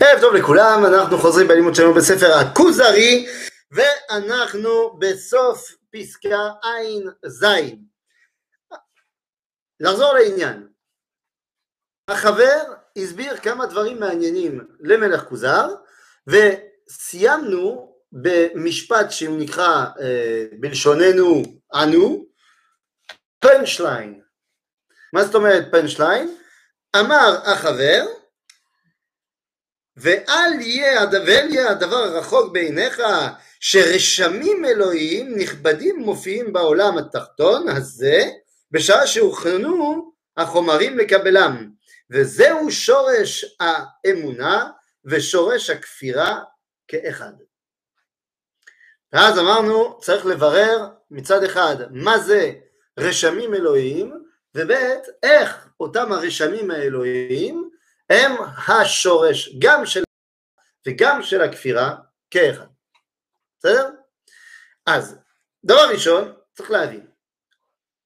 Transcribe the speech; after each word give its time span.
ערב 0.00 0.20
טוב 0.20 0.34
לכולם, 0.34 0.84
אנחנו 0.86 1.18
חוזרים 1.18 1.48
בלימוד 1.48 1.74
שלנו 1.74 1.94
בספר 1.94 2.32
הכוזרי 2.34 3.26
ואנחנו 3.70 4.98
בסוף 4.98 5.76
פסקה 5.92 6.36
ע"ז. 6.62 7.44
לחזור 9.80 10.14
לעניין. 10.14 10.68
החבר 12.10 12.62
הסביר 12.98 13.36
כמה 13.36 13.66
דברים 13.66 14.00
מעניינים 14.00 14.60
למלך 14.80 15.24
כוזר 15.24 15.68
וסיימנו 16.26 17.96
במשפט 18.12 19.10
שהוא 19.10 19.38
נקרא 19.38 19.84
אה, 20.00 20.44
בלשוננו 20.60 21.42
אנו 21.74 22.26
פנצ'ליין. 23.40 24.20
מה 25.12 25.24
זאת 25.24 25.34
אומרת 25.34 25.64
פנצ'ליין? 25.72 26.36
אמר 26.96 27.38
החבר 27.44 28.06
ואל 29.96 30.60
יהיה, 30.60 31.00
ואל 31.12 31.48
יהיה 31.50 31.70
הדבר 31.70 31.96
הרחוק 31.96 32.52
בעיניך 32.52 33.02
שרשמים 33.60 34.64
אלוהיים 34.64 35.38
נכבדים 35.38 35.96
מופיעים 35.98 36.52
בעולם 36.52 36.98
התחתון 36.98 37.68
הזה 37.68 38.30
בשעה 38.70 39.06
שהוכנו 39.06 40.12
החומרים 40.36 40.98
לקבלם 40.98 41.70
וזהו 42.10 42.70
שורש 42.70 43.44
האמונה 43.60 44.70
ושורש 45.04 45.70
הכפירה 45.70 46.40
כאחד. 46.88 47.32
ואז 49.12 49.38
אמרנו 49.38 49.98
צריך 50.00 50.26
לברר 50.26 50.88
מצד 51.10 51.42
אחד 51.44 51.76
מה 51.90 52.18
זה 52.18 52.52
רשמים 52.98 53.54
אלוהיים 53.54 54.24
וב' 54.54 54.72
איך 55.22 55.68
אותם 55.80 56.12
הרשמים 56.12 56.70
האלוהיים 56.70 57.70
הם 58.10 58.32
השורש 58.68 59.56
גם 59.58 59.86
של 59.86 60.02
וגם 60.86 61.22
של 61.22 61.40
הכפירה 61.40 61.96
כאחד. 62.30 62.66
בסדר? 63.58 63.90
אז 64.86 65.18
דבר 65.64 65.88
ראשון 65.92 66.36
צריך 66.52 66.70
להבין, 66.70 67.06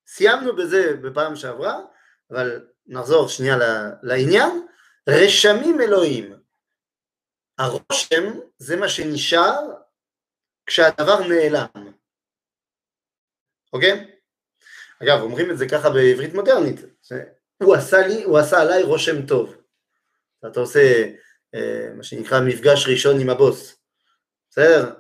סיימנו 0.07 0.57
בזה 0.57 0.97
בפעם 1.03 1.37
שעברה, 1.37 1.81
אבל 2.31 2.69
נחזור 2.87 3.29
שנייה 3.29 3.57
לעניין, 4.03 4.67
רשמים 5.09 5.81
אלוהים, 5.81 6.43
הרושם 7.59 8.41
זה 8.59 8.77
מה 8.77 8.89
שנשאר 8.89 9.59
כשהדבר 10.67 11.19
נעלם, 11.29 11.93
אוקיי? 13.73 14.17
אגב 15.03 15.21
אומרים 15.21 15.51
את 15.51 15.59
זה 15.59 15.67
ככה 15.69 15.91
בעברית 15.91 16.35
מודרנית, 16.35 16.81
הוא 17.63 17.75
עשה 17.77 18.07
לי, 18.07 18.23
הוא 18.23 18.39
עשה 18.39 18.61
עליי 18.61 18.83
רושם 18.83 19.27
טוב, 19.27 19.60
אתה 20.47 20.61
עושה 20.61 21.05
אה, 21.55 21.89
מה 21.97 22.03
שנקרא 22.03 22.41
מפגש 22.41 22.87
ראשון 22.89 23.21
עם 23.21 23.31
הבוס, 23.31 23.77
בסדר? 24.51 24.93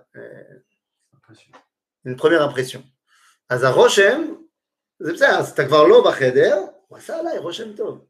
עם 2.06 2.16
פרמייר 2.16 2.44
אמפרסיון. 2.44 2.82
אז 3.48 3.62
הרושם, 3.62 4.34
זה 4.98 5.12
בסדר, 5.12 5.38
אז 5.38 5.50
אתה 5.50 5.66
כבר 5.66 5.84
לא 5.84 6.04
בחדר, 6.10 6.64
הוא 6.88 6.98
עשה 6.98 7.18
עליי 7.18 7.38
רושם 7.38 7.76
טוב. 7.76 8.06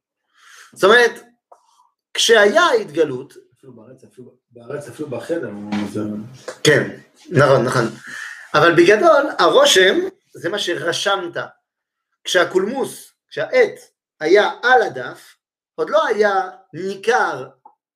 זאת 0.73 0.85
אומרת, 0.85 1.11
כשהיה 2.15 2.73
התגלות, 2.81 3.35
אפילו 3.59 3.73
בארץ, 3.73 4.05
אפילו, 4.05 4.37
בארץ, 4.51 4.89
אפילו 4.89 5.09
בחדר, 5.09 5.51
כן, 6.65 7.01
נכון, 7.31 7.65
נכון. 7.65 7.85
אבל 8.55 8.75
בגדול, 8.77 9.27
הרושם 9.39 9.99
זה 10.35 10.49
מה 10.49 10.59
שרשמת. 10.59 11.37
כשהקולמוס, 12.25 13.13
כשהעט 13.29 13.81
היה 14.21 14.51
על 14.63 14.83
הדף, 14.83 15.37
עוד 15.81 15.91
לא 15.91 16.07
היה 16.07 16.51
ניכר 16.73 17.51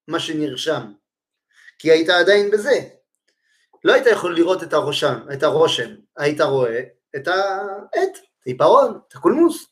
מה 0.09 0.21
שנרשם, 0.21 0.93
כי 1.79 1.91
היית 1.91 2.09
עדיין 2.09 2.51
בזה. 2.51 2.71
לא 3.85 3.93
היית 3.93 4.07
יכול 4.13 4.37
לראות 4.37 4.63
את 4.63 4.73
הרושם, 4.73 5.17
את 5.35 5.43
הרושם, 5.43 5.91
היית 6.17 6.41
רואה 6.41 6.81
את 7.17 7.29
העט, 7.29 8.17
את 8.17 8.47
העיפרון, 8.47 9.01
את 9.09 9.15
הקולמוס. 9.15 9.67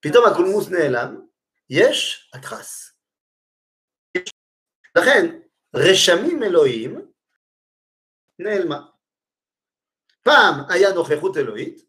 פתאום 0.00 0.24
הקולמוס 0.26 0.68
נעלם, 0.68 1.26
יש 1.70 2.30
הדחס. 2.34 2.92
לכן, 4.98 5.40
רשמים 5.76 6.42
אלוהים 6.42 7.12
נעלמה. 8.38 8.86
פעם 10.22 10.54
היה 10.68 10.92
נוכחות 10.92 11.36
אלוהית, 11.36 11.84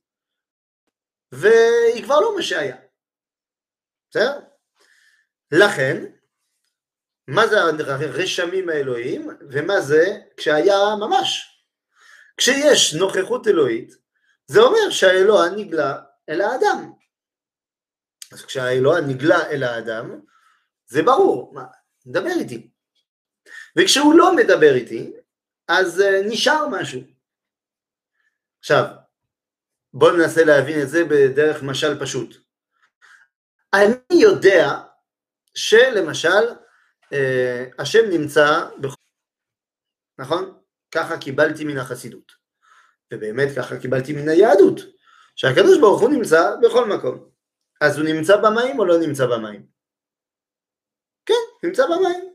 והיא 1.32 2.04
כבר 2.04 2.20
לא 2.20 2.36
מה 2.36 2.42
שהיה. 2.42 2.78
בסדר? 4.10 4.51
לכן, 5.52 6.06
מה 7.28 7.48
זה 7.48 7.56
הרשמים 7.60 8.70
האלוהים 8.70 9.30
ומה 9.50 9.82
זה 9.82 10.18
כשהיה 10.38 10.96
ממש. 11.00 11.48
כשיש 12.38 12.94
נוכחות 12.94 13.48
אלוהית, 13.48 13.94
זה 14.48 14.60
אומר 14.60 14.90
שהאלוה 14.90 15.50
נגלה 15.50 16.00
אל 16.30 16.42
האדם. 16.42 16.92
אז 18.32 18.46
כשהאלוה 18.46 19.02
נגלה 19.02 19.50
אל 19.50 19.64
האדם, 19.64 20.22
זה 20.88 21.04
ברור, 21.04 21.54
מה, 21.54 21.66
מדבר 22.06 22.34
איתי. 22.40 22.70
וכשהוא 23.78 24.14
לא 24.16 24.36
מדבר 24.36 24.74
איתי, 24.74 25.14
אז 25.68 26.00
uh, 26.00 26.04
נשאר 26.30 26.68
משהו. 26.68 27.02
עכשיו, 28.60 28.86
בואו 29.94 30.18
ננסה 30.18 30.44
להבין 30.44 30.82
את 30.82 30.90
זה 30.90 31.04
בדרך 31.04 31.64
משל 31.64 32.00
פשוט. 32.00 32.36
אני 33.74 34.22
יודע 34.22 34.80
שלמשל 35.56 36.44
אה, 37.14 37.66
השם 37.80 38.10
נמצא, 38.10 38.66
בכל... 38.80 38.96
נכון? 40.18 40.58
ככה 40.92 41.18
קיבלתי 41.18 41.64
מן 41.64 41.78
החסידות. 41.78 42.32
ובאמת 43.14 43.48
ככה 43.58 43.80
קיבלתי 43.80 44.14
מן 44.14 44.30
היהדות, 44.30 44.80
שהקדוש 45.36 45.80
ברוך 45.80 46.02
הוא 46.02 46.10
נמצא 46.10 46.56
בכל 46.62 46.90
מקום. 46.90 47.30
אז 47.82 47.98
הוא 47.98 48.06
נמצא 48.06 48.38
במים 48.38 48.80
או 48.80 48.86
לא 48.86 49.00
נמצא 49.00 49.26
במים? 49.26 49.66
כן, 51.26 51.68
נמצא 51.68 51.86
במים. 51.86 52.34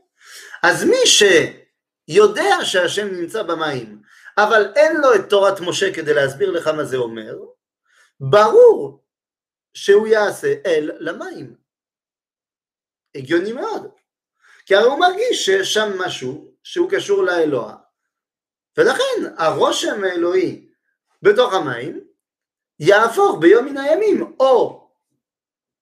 אז 0.63 0.83
מי 0.83 0.97
שיודע 1.05 2.55
שהשם 2.63 3.07
נמצא 3.07 3.43
במים, 3.43 4.01
אבל 4.37 4.73
אין 4.75 4.97
לו 5.01 5.15
את 5.15 5.29
תורת 5.29 5.59
משה 5.59 5.93
כדי 5.93 6.13
להסביר 6.13 6.51
לך 6.51 6.67
מה 6.67 6.83
זה 6.83 6.97
אומר, 6.97 7.35
ברור 8.19 9.03
שהוא 9.73 10.07
יעשה 10.07 10.53
אל 10.65 10.91
למים. 10.99 11.66
הגיוני 13.17 13.53
מאוד. 13.53 13.91
כי 14.65 14.75
הרי 14.75 14.85
הוא 14.85 14.99
מרגיש 14.99 15.45
שיש 15.45 15.73
שם 15.73 15.89
משהו 16.05 16.53
שהוא 16.63 16.91
קשור 16.91 17.23
לאלוה, 17.23 17.75
ולכן 18.77 19.33
הרושם 19.37 20.03
האלוהי 20.03 20.69
בתוך 21.21 21.53
המים 21.53 22.07
יהפוך 22.79 23.37
ביום 23.41 23.65
מן 23.65 23.77
הימים 23.77 24.35
או 24.39 24.89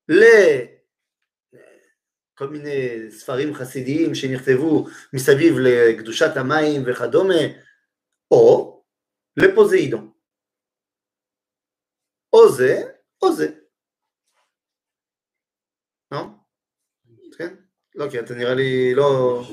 לכל 0.09 0.47
מיני 2.49 3.11
ספרים 3.11 3.53
חסידיים 3.53 4.15
שנכתבו 4.15 4.87
מסביב 5.13 5.55
לקדושת 5.59 6.31
המים 6.35 6.83
וכדומה, 6.85 7.41
או 8.31 8.75
לפוזאידון. 9.37 10.11
או 12.33 12.49
זה 12.51 12.81
או 13.21 13.33
זה. 13.33 13.47
לא? 16.11 16.25
כן? 17.37 17.55
לא, 17.95 18.09
כי 18.09 18.19
אתה 18.19 18.33
נראה 18.33 18.53
לי 18.53 18.95
לא... 18.95 19.43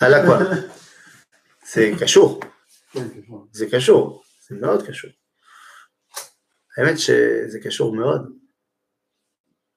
על 0.00 0.14
הכל. 0.14 0.44
זה 1.72 1.90
קשור. 2.00 2.40
זה 3.52 3.66
קשור. 3.72 4.22
זה 4.48 4.54
מאוד 4.54 4.86
קשור. 4.86 5.10
האמת 6.78 6.98
שזה 6.98 7.58
קשור 7.64 7.96
מאוד. 7.96 8.32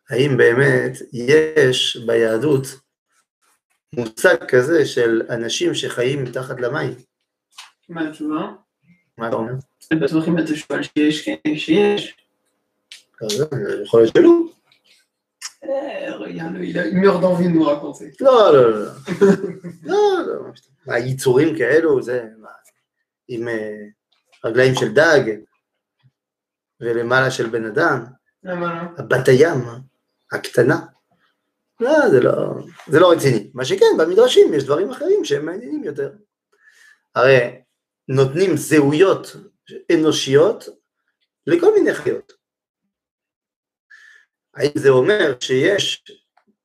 האם 0.10 0.38
באמת 0.38 0.92
יש 1.14 1.98
ביהדות 2.08 2.68
מושג 3.94 4.36
כזה 4.48 4.86
של 4.86 5.22
אנשים 5.30 5.76
שחיים 5.76 6.24
מתחת 6.24 6.62
למים? 6.62 6.94
מה 7.90 8.10
התשובה? 8.10 8.54
מה 9.18 9.28
אתה 9.28 9.36
אומר? 9.36 9.54
אני 9.92 10.00
בטוח 10.00 10.28
אם 10.28 10.40
אתה 10.40 10.56
שואל 10.56 10.84
שיש, 10.84 11.26
כן, 11.26 11.56
שיש. 11.56 12.16
יכול 13.84 14.02
להיות 14.02 14.14
שלא. 14.18 14.57
Une 15.68 17.02
meurt 17.02 17.22
d'envie 17.22 17.46
de 17.46 17.50
nous 17.50 17.64
raconter. 17.64 18.12
לא, 18.20 18.54
לא, 18.54 18.72
לא. 18.72 18.92
לא, 19.84 20.20
לא. 20.28 20.94
היצורים 20.94 21.58
כאלו, 21.58 22.02
זה... 22.02 22.24
עם 23.28 23.48
אה, 23.48 23.76
רגליים 24.46 24.76
של 24.76 24.94
דג 24.94 25.22
ולמעלה 26.82 27.32
של 27.32 27.50
בן 27.50 27.66
אדם. 27.66 28.06
למה 28.44 28.90
לא? 28.98 29.04
בת 29.04 29.28
הים 29.28 29.66
הקטנה. 30.32 30.86
לא, 31.80 32.10
זה 32.10 32.20
לא, 32.20 32.34
זה 32.88 33.00
לא 33.00 33.12
רציני. 33.12 33.52
מה 33.54 33.66
שכן, 33.66 33.86
במדרשים 33.98 34.54
יש 34.54 34.64
דברים 34.64 34.90
אחרים 34.90 35.26
שהם 35.26 35.46
מעניינים 35.46 35.84
יותר. 35.84 36.12
הרי 37.16 37.62
נותנים 38.08 38.58
זהויות 38.58 39.36
אנושיות 39.94 40.66
לכל 41.48 41.74
מיני 41.74 41.94
חיות. 41.94 42.34
האם 44.58 44.72
זה 44.76 44.90
אומר 44.90 45.34
שיש 45.40 46.04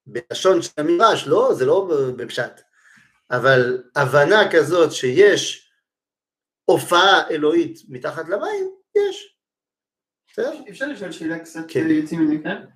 בלשון 0.06 0.62
של 0.62 0.71
המדרש, 0.77 1.27
לא, 1.27 1.55
זה 1.55 1.67
לא 1.67 1.91
בפשט, 2.17 2.61
אבל 3.31 3.83
הבנה 3.97 4.50
כזאת 4.53 4.93
שיש 4.93 5.71
הופעה 6.65 7.29
אלוהית 7.31 7.79
מתחת 7.89 8.29
למים, 8.29 8.71
יש. 8.97 9.37
אפשר 10.71 10.87
לשאול 10.87 11.12
שאלה 11.12 11.39
קצת 11.39 11.61
כן. 11.69 11.91
יוצאים 11.91 12.21
מן 12.21 12.37
הכלל? 12.37 12.67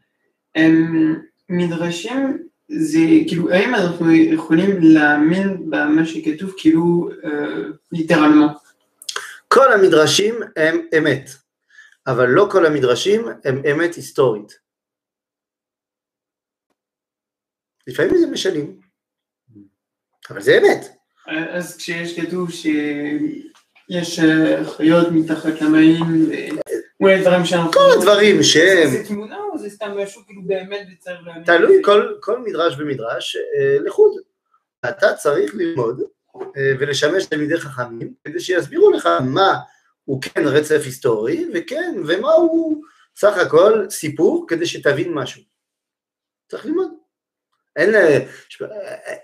אמ, 0.56 1.16
מדרשים 1.48 2.48
זה 2.68 2.98
כאילו 3.28 3.50
האם 3.50 3.74
אנחנו 3.74 4.12
יכולים 4.12 4.70
להאמין 4.80 5.70
במה 5.70 6.06
שכתוב 6.06 6.54
כאילו 6.58 7.08
אה? 8.42 8.48
כל 9.48 9.72
המדרשים 9.72 10.34
הם 10.56 10.86
אמת, 10.98 11.30
אבל 12.06 12.28
לא 12.28 12.48
כל 12.52 12.66
המדרשים 12.66 13.24
הם 13.44 13.62
אמת 13.72 13.94
היסטורית. 13.94 14.65
לפעמים 17.86 18.18
זה 18.18 18.26
משנים, 18.26 18.80
אבל 20.30 20.40
זה 20.40 20.58
אמת. 20.58 20.96
אז 21.50 21.76
כשיש 21.76 22.20
כתוב 22.20 22.50
שיש 22.50 24.18
אה, 24.18 24.64
חיות 24.64 25.08
מתחת 25.10 25.60
למים 25.60 26.30
ואולי 27.00 27.20
דברים 27.20 27.44
שאנחנו... 27.44 27.72
כל 27.72 27.98
הדברים 27.98 28.42
שהם, 28.42 28.90
זה 28.90 29.04
תמונה 29.08 29.38
או 29.52 29.58
זה 29.58 29.70
סתם 29.70 29.90
משהו 29.98 30.22
כאילו 30.26 30.42
באמת 30.46 30.86
וצריך 30.92 31.20
להאמין? 31.26 31.44
תלוי? 31.44 31.82
כל, 31.84 32.14
כל 32.20 32.38
מדרש 32.38 32.74
ומדרש 32.78 33.36
אה, 33.36 33.78
לחוד. 33.84 34.12
אתה 34.88 35.14
צריך 35.14 35.54
ללמוד 35.54 36.02
אה, 36.36 36.72
ולשמש 36.78 37.26
תלמידי 37.26 37.56
חכמים 37.56 38.14
כדי 38.24 38.40
שיסבירו 38.40 38.90
לך 38.90 39.08
מה 39.24 39.58
הוא 40.04 40.22
כן 40.22 40.44
רצף 40.46 40.80
היסטורי 40.84 41.46
וכן, 41.54 41.94
ומה 42.06 42.32
הוא 42.32 42.82
סך 43.16 43.38
הכל 43.38 43.86
סיפור 43.90 44.44
כדי 44.48 44.66
שתבין 44.66 45.12
משהו. 45.12 45.42
צריך 46.50 46.66
ללמוד. 46.66 46.90
אין, 47.76 47.94
אה, 47.94 48.18
ש- 48.48 48.62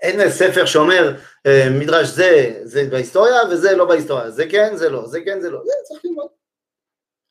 אין 0.01 0.31
ספר 0.31 0.65
שאומר 0.65 1.15
אה, 1.45 1.67
מדרש 1.79 2.07
זה, 2.07 2.59
זה 2.63 2.87
בהיסטוריה 2.91 3.41
וזה 3.51 3.75
לא 3.75 3.85
בהיסטוריה, 3.85 4.31
זה 4.31 4.45
כן, 4.51 4.75
זה 4.75 4.89
לא, 4.89 5.07
זה 5.07 5.19
כן, 5.25 5.41
זה 5.41 5.49
לא, 5.49 5.61
זה 5.65 5.73
צריך 5.87 6.05
ללמוד. 6.05 6.27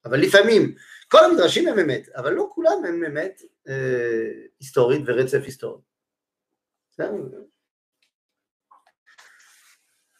אבל 0.05 0.21
לפעמים, 0.21 0.75
כל 1.09 1.25
המדרשים 1.25 1.69
הם 1.69 1.79
אמת, 1.79 2.09
אבל 2.17 2.33
לא 2.33 2.49
כולם 2.53 2.85
הם 2.89 3.05
אמת 3.05 3.43
אה, 3.69 3.75
היסטורית 4.61 5.03
ורצף 5.07 5.41
היסטורי. 5.45 5.81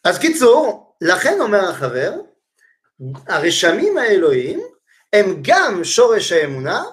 אז 0.03 0.19
קיצור, 0.19 0.95
לכן 1.01 1.37
אומר 1.39 1.59
החבר, 1.69 2.11
הרשמים 3.27 3.97
האלוהים 3.97 4.61
הם 5.13 5.25
גם 5.41 5.83
שורש 5.83 6.31
האמונה 6.31 6.83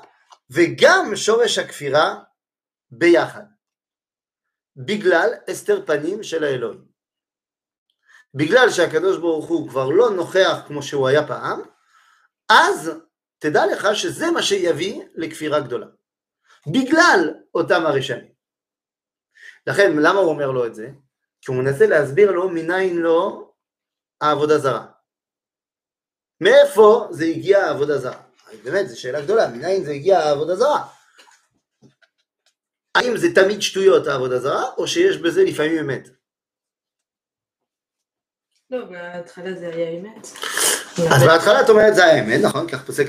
וגם 0.51 1.12
שורש 1.17 1.59
הכפירה 1.59 2.15
ביחד, 2.91 3.43
בגלל 4.76 5.31
הסתר 5.49 5.87
פנים 5.87 6.22
של 6.22 6.44
האלוהים. 6.44 6.84
בגלל 8.34 8.70
שהקדוש 8.70 9.19
ברוך 9.19 9.49
הוא 9.49 9.69
כבר 9.69 9.88
לא 9.88 10.11
נוכח 10.11 10.58
כמו 10.67 10.82
שהוא 10.82 11.08
היה 11.08 11.26
פעם, 11.26 11.61
אז 12.49 12.90
תדע 13.38 13.67
לך 13.67 13.88
שזה 13.94 14.31
מה 14.31 14.43
שיביא 14.43 15.02
לכפירה 15.14 15.61
גדולה. 15.61 15.87
בגלל 16.67 17.34
אותם 17.55 17.87
הרשמים. 17.87 18.32
לכן, 19.67 19.96
למה 19.96 20.20
הוא 20.20 20.31
אומר 20.31 20.50
לו 20.50 20.67
את 20.67 20.75
זה? 20.75 20.90
כי 21.40 21.52
הוא 21.52 21.62
מנסה 21.62 21.87
להסביר 21.87 22.31
לו 22.31 22.49
מניין 22.49 22.96
לו 22.96 23.52
העבודה 24.20 24.58
זרה. 24.58 24.87
מאיפה 26.40 27.08
זה 27.11 27.25
הגיע 27.25 27.58
העבודה 27.58 27.99
זרה? 27.99 28.23
באמת, 28.64 28.88
זו 28.88 29.00
שאלה 29.00 29.20
גדולה, 29.20 29.49
מניין 29.49 29.84
זה 29.84 29.90
הגיע 29.90 30.19
העבודה 30.19 30.56
זרה? 30.56 30.87
האם 32.94 33.16
זה 33.16 33.34
תמיד 33.34 33.62
שטויות 33.62 34.06
העבודה 34.06 34.38
זרה, 34.38 34.64
או 34.76 34.87
שיש 34.87 35.16
בזה 35.16 35.44
לפעמים 35.44 35.78
אמת? 35.78 36.08
לא, 38.70 38.84
בהתחלה 38.84 39.54
זה 39.54 39.69
היה 39.69 39.90
אמת. 39.90 40.26
אז 41.12 41.22
בהתחלה 41.26 41.60
את 41.60 41.69
אומרת 41.69 41.94
זה 41.94 42.04
האמת, 42.04 42.40
נכון? 42.44 42.69
כך 42.69 42.84
פוסק 42.87 43.06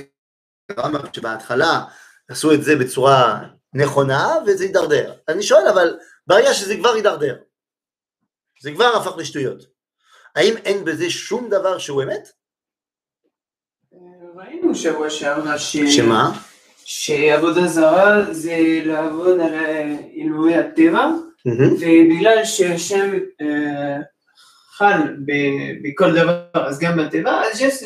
הרמב"ם 0.69 1.13
שבהתחלה 1.13 1.85
עשו 2.27 2.53
את 2.53 2.63
זה 2.63 2.75
בצורה 2.75 3.43
נכונה 3.73 4.27
וזה 4.47 4.63
הידרדר. 4.63 5.13
אני 5.27 5.43
שואל 5.43 5.67
אבל, 5.67 5.99
ברגע 6.27 6.53
שזה 6.53 6.75
כבר 6.77 6.89
הידרדר, 6.89 7.37
זה 8.61 8.71
כבר 8.71 8.85
הפך 8.85 9.17
לשטויות, 9.17 9.63
האם 10.35 10.57
אין 10.57 10.85
בזה 10.85 11.09
שום 11.09 11.49
דבר 11.49 11.77
שהוא 11.77 12.03
אמת? 12.03 12.31
ראינו 14.35 14.75
שבוע 14.75 15.09
שעבר 15.09 15.57
ש... 15.57 15.77
שמה? 15.77 16.31
שעבודה 16.93 17.67
זרה 17.67 18.33
זה 18.33 18.81
לעבוד 18.85 19.39
על 19.39 19.53
אלוהי 20.17 20.55
הטבע 20.55 21.11
מהמם. 21.45 21.73
ובגלל 21.73 22.45
שהשם 22.45 23.11
אה, 23.41 23.97
חל 24.77 25.15
ב- 25.25 25.83
בכל 25.83 26.15
דבר 26.15 26.43
אז 26.53 26.79
גם 26.79 26.97
בטבע 26.97 27.41
אז 27.51 27.61
יש 27.61 27.83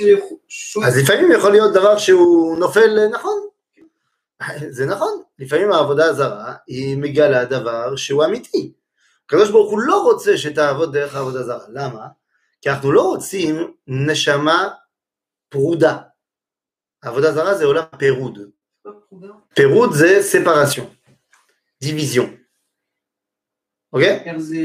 שוב 0.47 0.83
אז 0.83 0.97
לפעמים 0.97 1.31
יכול 1.31 1.51
להיות 1.51 1.73
דבר 1.73 1.97
שהוא 1.97 2.57
נופל 2.57 2.99
אה, 2.99 3.07
נכון. 3.07 3.39
זה 4.77 4.85
נכון, 4.85 5.21
לפעמים 5.39 5.71
העבודה 5.71 6.05
הזרה 6.05 6.53
היא 6.67 6.97
מגלה 6.97 7.45
דבר 7.45 7.95
שהוא 7.95 8.25
אמיתי. 8.25 8.73
הקדוש 9.25 9.49
ברוך 9.51 9.71
הוא 9.71 9.79
לא 9.79 10.03
רוצה 10.03 10.37
שתעבוד 10.37 10.97
דרך 10.97 11.15
העבודה 11.15 11.43
זרה, 11.43 11.65
למה? 11.69 12.07
כי 12.61 12.69
אנחנו 12.69 12.91
לא 12.91 13.01
רוצים 13.01 13.73
נשמה 13.87 14.69
פרודה. 15.49 15.97
העבודה 17.03 17.31
זרה 17.31 17.55
זה 17.55 17.65
עולם 17.65 17.83
פירוד. 17.97 18.54
פירוד 19.53 19.93
זה 19.93 20.17
ספרציון, 20.21 20.87
דיוויזיון. 21.81 22.35
אוקיי? 23.93 24.21
איך 24.25 24.37
זה 24.37 24.57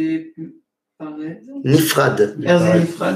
פרד? 0.98 1.12
נפרד. 1.64 2.20
איך 2.20 2.58
זה 2.58 2.74
נפרד? 2.84 3.14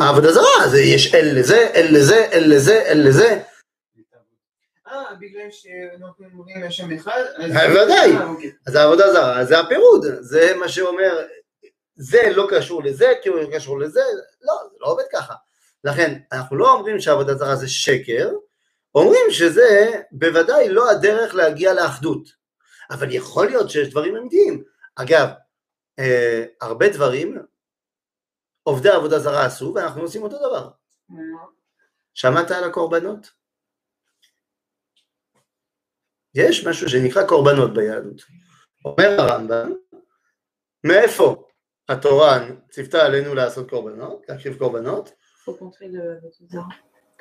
העבודה 0.00 0.32
זרה 0.32 0.68
זה 0.70 0.80
יש 0.80 1.14
אל 1.14 1.38
לזה, 1.38 1.70
אל 1.74 1.86
לזה, 1.96 2.28
אל 2.32 2.54
לזה, 2.54 2.82
אל 2.86 3.08
לזה. 3.08 3.42
בגלל 5.20 5.50
שאנחנו 5.50 6.24
אומרים 6.34 6.64
השם 6.66 6.92
אחד? 6.94 7.22
אז- 7.36 7.52
בוודאי. 7.52 8.16
אוקיי. 8.22 8.52
אז 8.66 8.74
העבודה 8.74 9.12
זרה 9.12 9.44
זה 9.44 9.58
הפירוד, 9.58 10.06
זה 10.20 10.52
מה 10.60 10.68
שאומר, 10.68 11.18
זה 11.96 12.22
לא 12.36 12.46
קשור 12.50 12.82
לזה, 12.84 13.12
כי 13.22 13.28
הוא 13.28 13.40
קשור 13.54 13.80
לזה, 13.80 14.00
לא, 14.42 14.54
זה 14.72 14.76
לא 14.80 14.86
עובד 14.86 15.04
ככה. 15.12 15.34
לכן, 15.84 16.18
אנחנו 16.32 16.56
לא 16.56 16.72
אומרים 16.72 17.00
שעבודה 17.00 17.34
זרה 17.34 17.56
זה 17.56 17.68
שקר, 17.68 18.30
אומרים 18.96 19.30
שזה 19.30 20.02
בוודאי 20.12 20.68
לא 20.68 20.90
הדרך 20.90 21.34
להגיע 21.34 21.74
לאחדות. 21.74 22.28
אבל 22.90 23.14
יכול 23.14 23.46
להיות 23.46 23.70
שיש 23.70 23.88
דברים 23.88 24.16
אמיתיים. 24.16 24.64
אגב, 24.96 25.28
אה, 25.98 26.44
הרבה 26.60 26.88
דברים 26.88 27.38
עובדי 28.62 28.88
עבודה 28.88 29.18
זרה 29.18 29.46
עשו, 29.46 29.72
ואנחנו 29.74 30.02
עושים 30.02 30.22
אותו 30.22 30.36
דבר. 30.38 30.70
שמעת 32.14 32.50
על 32.50 32.64
הקורבנות? 32.64 33.30
יש 36.34 36.66
משהו 36.66 36.88
שנקרא 36.88 37.26
קורבנות 37.28 37.74
ביהדות. 37.74 38.22
אומר 38.84 39.20
הרמב"ם, 39.20 39.72
מאיפה 40.84 41.48
התורה 41.88 42.38
ציוותה 42.70 43.06
עלינו 43.06 43.34
לעשות 43.34 43.70
קורבנות, 43.70 44.22
להקריב 44.28 44.58
קורבנות? 44.58 45.10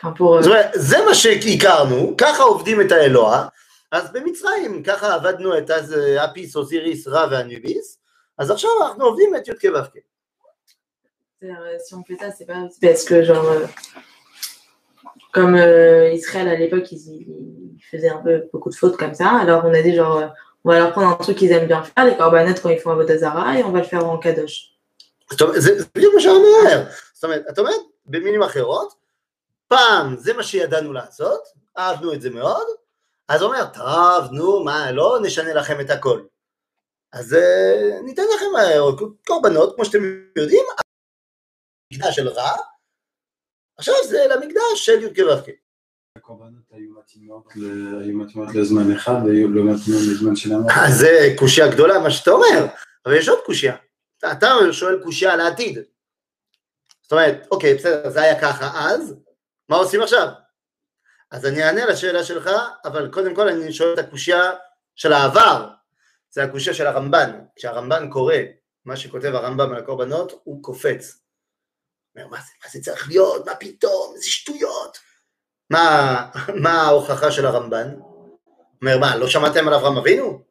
Faut 0.04 0.08
contrer 0.08 0.24
le 0.24 0.36
le 0.36 0.42
zara. 0.42 0.42
Enfin, 0.42 0.42
pour, 0.42 0.42
euh, 0.42 0.42
זאת 0.42 0.52
אומרת, 0.52 0.70
זה 0.74 0.96
מה 1.06 1.14
שהכרנו, 1.14 2.14
ככה 2.18 2.42
עובדים 2.42 2.80
את 2.80 2.92
האלוה, 2.92 3.48
אז 3.92 4.12
במצרים 4.12 4.82
ככה 4.82 5.14
עבדנו 5.14 5.58
את 5.58 5.70
אז 5.70 5.94
אה, 5.94 6.24
אפיס, 6.24 6.56
אוסיריס, 6.56 7.08
רע 7.08 7.26
ואניביס, 7.30 7.98
אז 8.38 8.50
עכשיו 8.50 8.70
אנחנו 8.82 9.04
עובדים 9.04 9.36
את 9.36 9.48
י"ק 9.48 9.64
ו"ק. 9.64 10.00
c'est-à-dire, 11.40 11.60
euh, 11.60 11.78
si 11.78 11.94
on 11.94 12.04
fait 12.04 12.16
ça, 12.16 12.30
c'est 12.36 12.46
pas 12.46 12.68
c'est 12.70 12.86
parce 12.86 13.04
que 13.04 13.22
genre 13.24 13.46
euh, 13.46 13.66
comme 15.32 15.54
euh, 15.54 16.12
Israël 16.12 16.48
à 16.48 16.56
l'époque, 16.56 16.92
ils, 16.92 17.04
ils 17.76 17.84
faisaient 17.90 18.10
un 18.10 18.22
peu 18.26 18.48
beaucoup 18.52 18.70
de 18.70 18.74
fautes 18.74 18.96
comme 18.96 19.14
ça. 19.14 19.30
Alors 19.42 19.64
on 19.64 19.72
a 19.72 19.82
dit 19.82 19.94
genre 19.94 20.18
euh, 20.18 20.26
on 20.64 20.70
va 20.70 20.78
leur 20.78 20.92
prendre 20.92 21.08
un 21.08 21.14
truc 21.14 21.38
qu'ils 21.38 21.52
aiment 21.52 21.66
bien 21.66 21.82
faire, 21.82 22.04
les 22.04 22.16
corbanotes 22.16 22.60
quand 22.60 22.68
ils 22.68 22.78
font 22.78 22.90
un 22.90 22.96
Vodazara, 22.96 23.58
et 23.58 23.64
on 23.64 23.72
va 23.72 23.78
le 23.78 23.84
faire 23.84 24.06
en 24.06 24.18
kadosh. 24.18 24.56
זאת 25.30 25.40
אומרת, 25.40 25.62
זה 25.62 25.78
זה 25.78 25.86
בדיוק 25.94 26.14
מה 26.14 26.20
שאני 26.20 26.34
אומר. 26.34 26.84
זאת 27.14 27.24
אומרת, 27.24 27.42
את 27.50 27.58
אומרת, 27.58 27.80
במילים 28.06 28.42
אחרות, 28.42 28.94
פעם 29.67 30.15
זה 30.17 30.33
מה 30.33 30.43
שידענו 30.43 30.93
לעשות, 30.93 31.43
אהבנו 31.77 32.13
את 32.13 32.21
זה 32.21 32.29
מאוד, 32.29 32.67
אז 33.27 33.41
הוא 33.41 33.51
אומר, 33.51 33.65
טוב, 33.73 34.31
נו, 34.31 34.63
מה, 34.63 34.91
לא 34.91 35.19
נשנה 35.23 35.53
לכם 35.53 35.81
את 35.81 35.89
הכל. 35.89 36.25
אז 37.13 37.33
אה, 37.33 38.01
ניתן 38.03 38.23
לכם 38.35 38.45
אה, 38.57 39.07
קורבנות, 39.27 39.75
כמו 39.75 39.85
שאתם 39.85 40.03
יודעים, 40.37 40.65
מקדש 41.93 42.15
של 42.15 42.27
רע, 42.27 42.51
עכשיו 43.77 43.95
זה 44.09 44.25
למקדש 44.29 44.75
של 44.75 45.03
י"ק 45.03 45.17
ו"ק. 45.19 45.49
הקורבנות 46.17 46.63
היו 46.71 46.91
מתאימות 48.13 48.55
לזמן 48.55 48.91
אחד 48.91 49.15
והיו 49.25 49.47
לא 49.47 49.63
מתאימות 49.63 50.01
לזמן 50.11 50.35
שלנו. 50.35 50.67
אז 50.85 50.93
זה 50.99 51.33
קושייה 51.37 51.71
גדולה, 51.71 51.99
מה 51.99 52.11
שאתה 52.11 52.31
אומר, 52.31 52.65
אבל 53.05 53.15
יש 53.15 53.29
עוד 53.29 53.39
קושייה. 53.45 53.75
אתה 54.31 54.47
שואל 54.71 55.03
קושייה 55.03 55.33
על 55.33 55.41
העתיד. 55.41 55.79
זאת 57.01 57.11
אומרת, 57.11 57.47
אוקיי, 57.51 57.75
בסדר, 57.75 58.09
זה 58.09 58.21
היה 58.21 58.41
ככה 58.41 58.89
אז, 58.89 59.15
מה 59.69 59.75
עושים 59.75 60.01
עכשיו? 60.01 60.27
אז 61.31 61.45
אני 61.45 61.63
אענה 61.63 61.85
לשאלה 61.85 62.23
שלך, 62.23 62.49
אבל 62.85 63.11
קודם 63.11 63.35
כל 63.35 63.47
אני 63.47 63.73
שואל 63.73 63.93
את 63.93 63.99
הקושייה 63.99 64.51
של 64.95 65.13
העבר, 65.13 65.67
זה 66.31 66.43
הקושייה 66.43 66.75
של 66.75 66.87
הרמב"ן. 66.87 67.39
כשהרמב"ן 67.55 68.09
קורא 68.09 68.35
מה 68.85 68.97
שכותב 68.97 69.35
הרמב"ם 69.35 69.71
על 69.71 69.77
הקורבנות, 69.77 70.41
הוא 70.43 70.63
קופץ. 70.63 71.19
הוא 72.13 72.21
אומר, 72.21 72.31
מה 72.31 72.37
זה, 72.37 72.51
מה 72.63 72.69
זה 72.71 72.81
צריך 72.81 73.07
להיות? 73.07 73.45
מה 73.45 73.55
פתאום? 73.55 74.13
איזה 74.15 74.25
שטויות. 74.25 74.97
מה, 75.69 76.15
מה 76.63 76.81
ההוכחה 76.81 77.31
של 77.31 77.45
הרמב"ן? 77.45 77.91
הוא 77.91 78.39
אומר, 78.81 78.97
מה, 78.99 79.15
לא 79.15 79.27
שמעתם 79.27 79.67
על 79.67 79.73
אברהם 79.73 79.97
אבינו? 79.97 80.43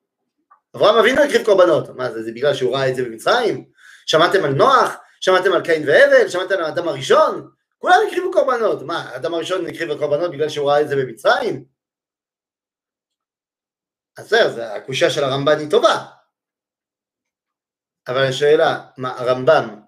אברהם 0.76 0.96
אבינו 0.96 1.22
הקריב 1.22 1.44
קורבנות. 1.44 1.88
מה 1.88 2.12
זה, 2.12 2.22
זה 2.22 2.32
בגלל 2.32 2.54
שהוא 2.54 2.76
ראה 2.76 2.88
את 2.88 2.96
זה 2.96 3.02
במצרים? 3.02 3.64
שמעתם 4.06 4.44
על 4.44 4.50
נוח? 4.50 4.94
שמעתם 5.20 5.52
על 5.52 5.64
קין 5.64 5.88
והבל? 5.88 6.28
שמעתם 6.28 6.54
על 6.54 6.64
האדם 6.64 6.88
הראשון? 6.88 7.50
כולם 7.84 7.96
הקריבו 8.06 8.32
קורבנות. 8.32 8.82
מה, 8.82 8.98
האדם 8.98 9.34
הראשון 9.34 9.66
הקריב 9.66 9.98
קורבנות 9.98 10.30
בגלל 10.30 10.48
שהוא 10.48 10.70
ראה 10.70 10.80
את 10.80 10.88
זה 10.88 10.96
במצרים? 10.96 11.64
אז 14.18 14.28
זהו, 14.28 14.60
הקושייה 14.60 15.10
של 15.10 15.24
הרמב"ן 15.24 15.58
היא 15.58 15.70
טובה. 15.70 16.06
אבל 18.08 18.28
השאלה, 18.28 18.90
מה, 18.98 19.18
הרמב"ם 19.18 19.80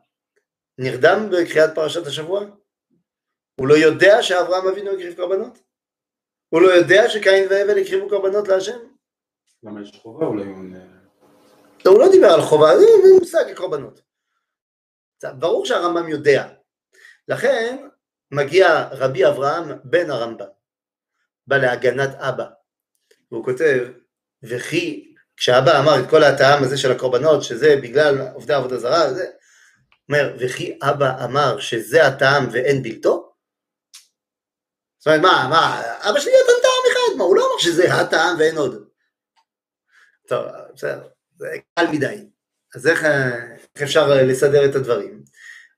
נרדם 0.79 1.19
בקריאת 1.31 1.75
פרשת 1.75 2.07
השבוע? 2.07 2.41
הוא 3.61 3.69
לא 3.69 3.75
יודע 3.75 4.23
שאברהם 4.23 4.69
אבינו 4.69 4.91
הקריב 4.91 5.17
קורבנות? 5.17 5.59
הוא 6.49 6.63
לא 6.63 6.69
יודע 6.69 7.09
שקין 7.09 7.45
והבל 7.51 7.79
הקריבו 7.79 8.09
קורבנות 8.09 8.49
להשם? 8.49 8.79
למה 9.63 9.83
יש 9.83 9.99
חובה 10.03 10.27
אולי. 10.27 10.45
לא, 11.85 11.91
הוא 11.91 12.01
לא 12.01 12.07
דיבר 12.13 12.29
על 12.35 12.43
חובה, 12.43 12.79
זה 12.79 12.85
מושג 13.21 13.57
קורבנות. 13.57 14.01
ברור 15.39 15.67
שהרמב"ם 15.67 16.09
יודע. 16.09 16.56
לכן 17.29 17.89
מגיע 18.31 18.89
רבי 18.91 19.27
אברהם 19.27 19.79
בן 19.85 20.11
הרמב"ם, 20.11 20.47
בא 21.47 21.57
להגנת 21.57 22.11
אבא, 22.15 22.47
והוא 23.31 23.45
כותב, 23.45 23.89
וכי 24.43 25.15
כשאבא 25.37 25.81
אמר 25.81 26.01
את 26.01 26.11
כל 26.11 26.23
הטעם 26.25 26.65
הזה 26.65 26.79
של 26.79 26.93
הקורבנות, 26.93 27.43
שזה 27.43 27.77
בגלל 27.83 28.29
עובדי 28.35 28.55
עבודה 28.55 28.79
זרה, 28.79 29.15
זה, 29.15 29.31
אומר, 30.09 30.37
וכי 30.41 30.79
אבא 30.83 31.25
אמר 31.25 31.61
שזה 31.61 32.07
הטעם 32.07 32.49
ואין 32.53 32.83
בלתו? 32.83 33.33
זאת 34.99 35.07
אומרת, 35.07 35.21
מה, 35.21 35.47
מה, 35.51 35.83
אבא 36.11 36.21
שלי 36.21 36.33
נתן 36.33 36.63
טעם 36.63 36.93
אחד, 36.93 37.17
מה, 37.19 37.25
הוא 37.25 37.37
לא 37.37 37.43
אמר 37.43 37.59
שזה 37.59 37.95
הטעם 37.95 38.39
ואין 38.39 38.57
עוד. 38.57 38.89
טוב, 40.29 40.47
בסדר, 40.75 41.09
זה 41.37 41.47
קל 41.79 41.87
מדי. 41.93 42.27
אז 42.75 42.87
איך, 42.87 43.05
איך 43.75 43.83
אפשר 43.83 44.09
לסדר 44.09 44.71
את 44.71 44.75
הדברים? 44.75 45.25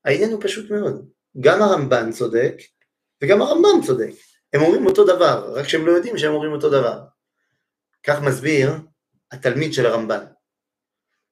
העניין 0.04 0.30
הוא 0.30 0.42
פשוט 0.42 0.70
מאוד. 0.70 1.08
גם 1.40 1.62
הרמב"ן 1.62 2.12
צודק 2.12 2.54
וגם 3.22 3.42
הרמב"ם 3.42 3.86
צודק. 3.86 4.10
הם 4.52 4.60
אומרים 4.60 4.86
אותו 4.86 5.04
דבר, 5.04 5.52
רק 5.54 5.68
שהם 5.68 5.86
לא 5.86 5.92
יודעים 5.92 6.18
שהם 6.18 6.32
אומרים 6.32 6.52
אותו 6.52 6.70
דבר. 6.70 7.00
כך 8.02 8.22
מסביר 8.22 8.72
התלמיד 9.32 9.72
של 9.72 9.86
הרמב"ן. 9.86 10.24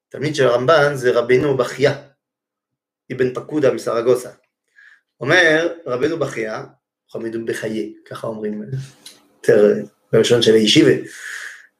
התלמיד 0.08 0.34
של 0.34 0.46
הרמב"ן 0.46 0.94
זה 0.94 1.10
רבנו 1.12 1.56
בכיה, 1.56 2.08
אבן 3.12 3.34
פקודה 3.34 3.72
מסרגוסה. 3.74 4.30
אומר 5.20 5.74
רבנו 5.86 6.18
בכיה, 6.18 6.64
חמידו 7.10 7.44
בחיי, 7.44 7.96
ככה 8.04 8.26
אומרים 8.26 8.62
יותר 9.36 9.74
בלשון 10.12 10.42
של 10.42 10.54
הישיבה. 10.54 10.92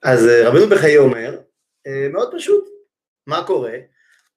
אז 0.03 0.27
רבנו 0.45 0.69
בחיי 0.69 0.99
אומר, 0.99 1.41
מאוד 2.13 2.35
פשוט, 2.37 2.69
מה 3.27 3.47
קורה? 3.47 3.73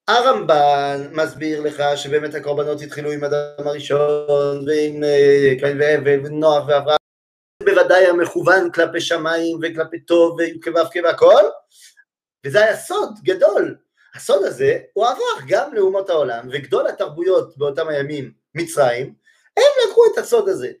הרמב"ן 0.08 1.08
מסביר 1.12 1.60
לך 1.60 1.82
שבאמת 1.96 2.34
הקורבנות 2.34 2.80
התחילו 2.80 3.10
עם 3.10 3.24
אדם 3.24 3.66
הראשון 3.66 4.68
ועם 4.68 5.02
קין 5.60 5.80
והבל 5.80 6.26
ונוח 6.26 6.64
ואברהם. 6.68 7.00
בוודאי 7.62 8.06
המכוון 8.06 8.72
כלפי 8.72 9.00
שמיים 9.00 9.58
וכלפי 9.62 10.00
טוב 10.00 10.38
וכו' 10.40 11.02
והכל 11.04 11.42
וזה 12.46 12.64
היה 12.64 12.76
סוד 12.76 13.10
גדול. 13.22 13.76
הסוד 14.14 14.44
הזה 14.44 14.78
הוא 14.92 15.06
עבר 15.06 15.46
גם 15.48 15.74
לאומות 15.74 16.10
העולם 16.10 16.48
וגדול 16.52 16.86
התרבויות 16.86 17.58
באותם 17.58 17.88
הימים 17.88 18.32
מצרים 18.54 19.14
הם 19.56 19.88
לקחו 19.88 20.02
את 20.12 20.18
הסוד 20.18 20.48
הזה. 20.48 20.72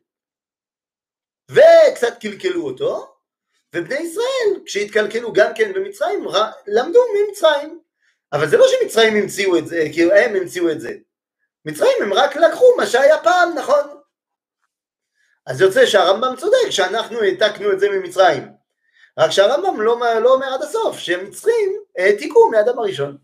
וקצת 1.50 2.20
קלקלו 2.20 2.66
אותו 2.66 3.14
ובני 3.76 3.98
ישראל 3.98 4.60
כשהתקלקלו 4.66 5.32
גם 5.32 5.52
כן 5.54 5.72
במצרים 5.74 6.24
למדו 6.66 7.00
ממצרים 7.14 7.79
אבל 8.32 8.48
זה 8.48 8.56
לא 8.56 8.66
שמצרים 8.68 9.16
המציאו 9.16 9.58
את 9.58 9.66
זה, 9.66 9.84
כי 9.92 10.02
הם 10.02 10.36
המציאו 10.36 10.70
את 10.70 10.80
זה. 10.80 10.94
מצרים 11.64 11.92
הם 12.02 12.12
רק 12.12 12.36
לקחו 12.36 12.76
מה 12.76 12.86
שהיה 12.86 13.18
פעם, 13.18 13.58
נכון? 13.58 14.00
אז 15.46 15.60
יוצא 15.60 15.86
שהרמב"ם 15.86 16.34
צודק 16.36 16.70
שאנחנו 16.70 17.20
העתקנו 17.22 17.72
את 17.72 17.80
זה 17.80 17.88
ממצרים. 17.88 18.48
רק 19.18 19.30
שהרמב"ם 19.30 19.80
לא, 19.80 19.98
לא 20.22 20.34
אומר 20.34 20.54
עד 20.54 20.62
הסוף 20.62 20.98
שמצרים 20.98 21.80
העתיקו 21.98 22.50
מאדם 22.50 22.78
הראשון. 22.78 23.16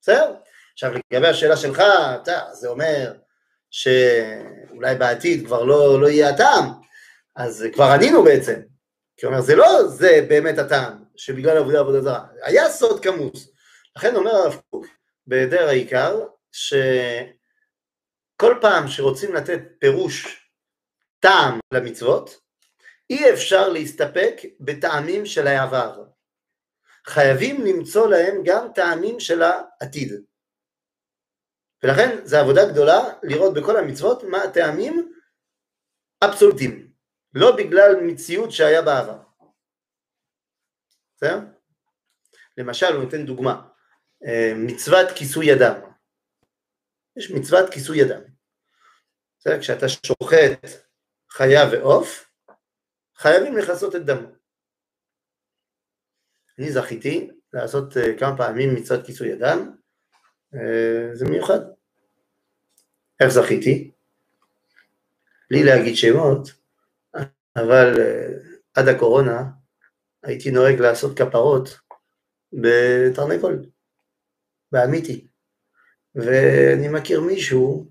בסדר? 0.00 0.34
עכשיו 0.72 0.92
לגבי 1.12 1.28
השאלה 1.28 1.56
שלך, 1.56 1.82
אתה, 2.22 2.40
זה 2.52 2.68
אומר 2.68 3.12
שאולי 3.70 4.94
בעתיד 4.98 5.46
כבר 5.46 5.64
לא, 5.64 6.00
לא 6.00 6.08
יהיה 6.08 6.28
הטעם, 6.28 6.64
אז 7.36 7.66
כבר 7.72 7.84
ענינו 7.84 8.22
בעצם. 8.22 8.60
כי 9.16 9.26
הוא 9.26 9.32
אומר, 9.32 9.42
זה 9.42 9.56
לא 9.56 9.86
זה 9.86 10.26
באמת 10.28 10.58
הטעם, 10.58 11.04
שבגלל 11.16 11.56
עבודה 11.56 11.80
עבודה 11.80 12.00
זרה, 12.00 12.24
היה 12.42 12.70
סוד 12.70 13.02
כמוס. 13.02 13.48
לכן 13.96 14.16
אומר 14.16 14.30
הרב 14.30 14.60
קוק 14.70 14.86
בהיעדר 15.26 15.68
העיקר, 15.68 16.26
שכל 16.52 17.34
פעם 18.60 18.88
שרוצים 18.88 19.34
לתת 19.34 19.60
פירוש 19.78 20.46
טעם 21.20 21.58
למצוות, 21.74 22.40
אי 23.10 23.32
אפשר 23.32 23.68
להסתפק 23.68 24.36
בטעמים 24.60 25.26
של 25.26 25.46
העבר. 25.46 26.04
חייבים 27.06 27.64
למצוא 27.66 28.10
להם 28.10 28.42
גם 28.44 28.66
טעמים 28.74 29.20
של 29.20 29.42
העתיד. 29.42 30.12
ולכן 31.82 32.24
זו 32.24 32.36
עבודה 32.36 32.72
גדולה 32.72 32.98
לראות 33.22 33.54
בכל 33.54 33.76
המצוות 33.76 34.22
מה 34.22 34.42
הטעמים 34.42 35.12
אבסולוטיים, 36.24 36.92
לא 37.34 37.56
בגלל 37.56 37.96
מציאות 38.02 38.52
שהיה 38.52 38.82
בעבר. 38.82 39.18
בסדר? 41.16 41.38
למשל, 42.56 42.86
הוא 42.86 43.04
נותן 43.04 43.26
דוגמה, 43.26 43.68
מצוות 44.56 45.10
כיסוי 45.14 45.46
ידם. 45.46 45.74
יש 47.16 47.30
מצוות 47.30 47.70
כיסוי 47.70 47.98
ידם. 47.98 48.20
בסדר? 49.38 49.60
כשאתה 49.60 49.88
שוחט 49.88 50.66
חיה 51.30 51.60
ועוף, 51.72 52.30
חייבים 53.16 53.56
לכסות 53.56 53.96
את 53.96 54.04
דמו. 54.04 54.28
אני 56.58 56.72
זכיתי 56.72 57.30
לעשות 57.52 57.94
כמה 58.18 58.36
פעמים 58.36 58.74
מצוות 58.74 59.06
כיסוי 59.06 59.28
ידם, 59.28 59.76
זה 61.12 61.24
מיוחד. 61.30 61.60
איך 63.20 63.28
זכיתי? 63.28 63.90
בלי 65.50 65.64
להגיד 65.64 65.96
שמות, 65.96 66.48
אבל 67.56 67.94
עד 68.74 68.88
הקורונה 68.88 69.42
הייתי 70.22 70.50
נוהג 70.50 70.80
לעשות 70.80 71.18
כפרות 71.18 71.80
בתרנגול, 72.52 73.62
באמיתי. 74.72 75.26
ואני 76.14 76.88
מכיר 76.88 77.20
מישהו 77.20 77.90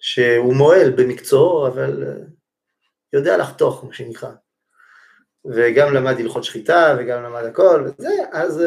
שהוא 0.00 0.54
מועל 0.54 0.90
במקצועו, 0.96 1.68
אבל 1.68 2.04
יודע 3.12 3.36
לחתוך, 3.36 3.84
מה 3.84 3.94
שנקרא. 3.94 4.30
וגם 5.44 5.94
למד 5.94 6.14
הלכות 6.18 6.44
שחיטה, 6.44 6.96
וגם 6.98 7.22
למד 7.22 7.44
הכל, 7.44 7.84
וזה, 7.84 8.08
אז 8.32 8.62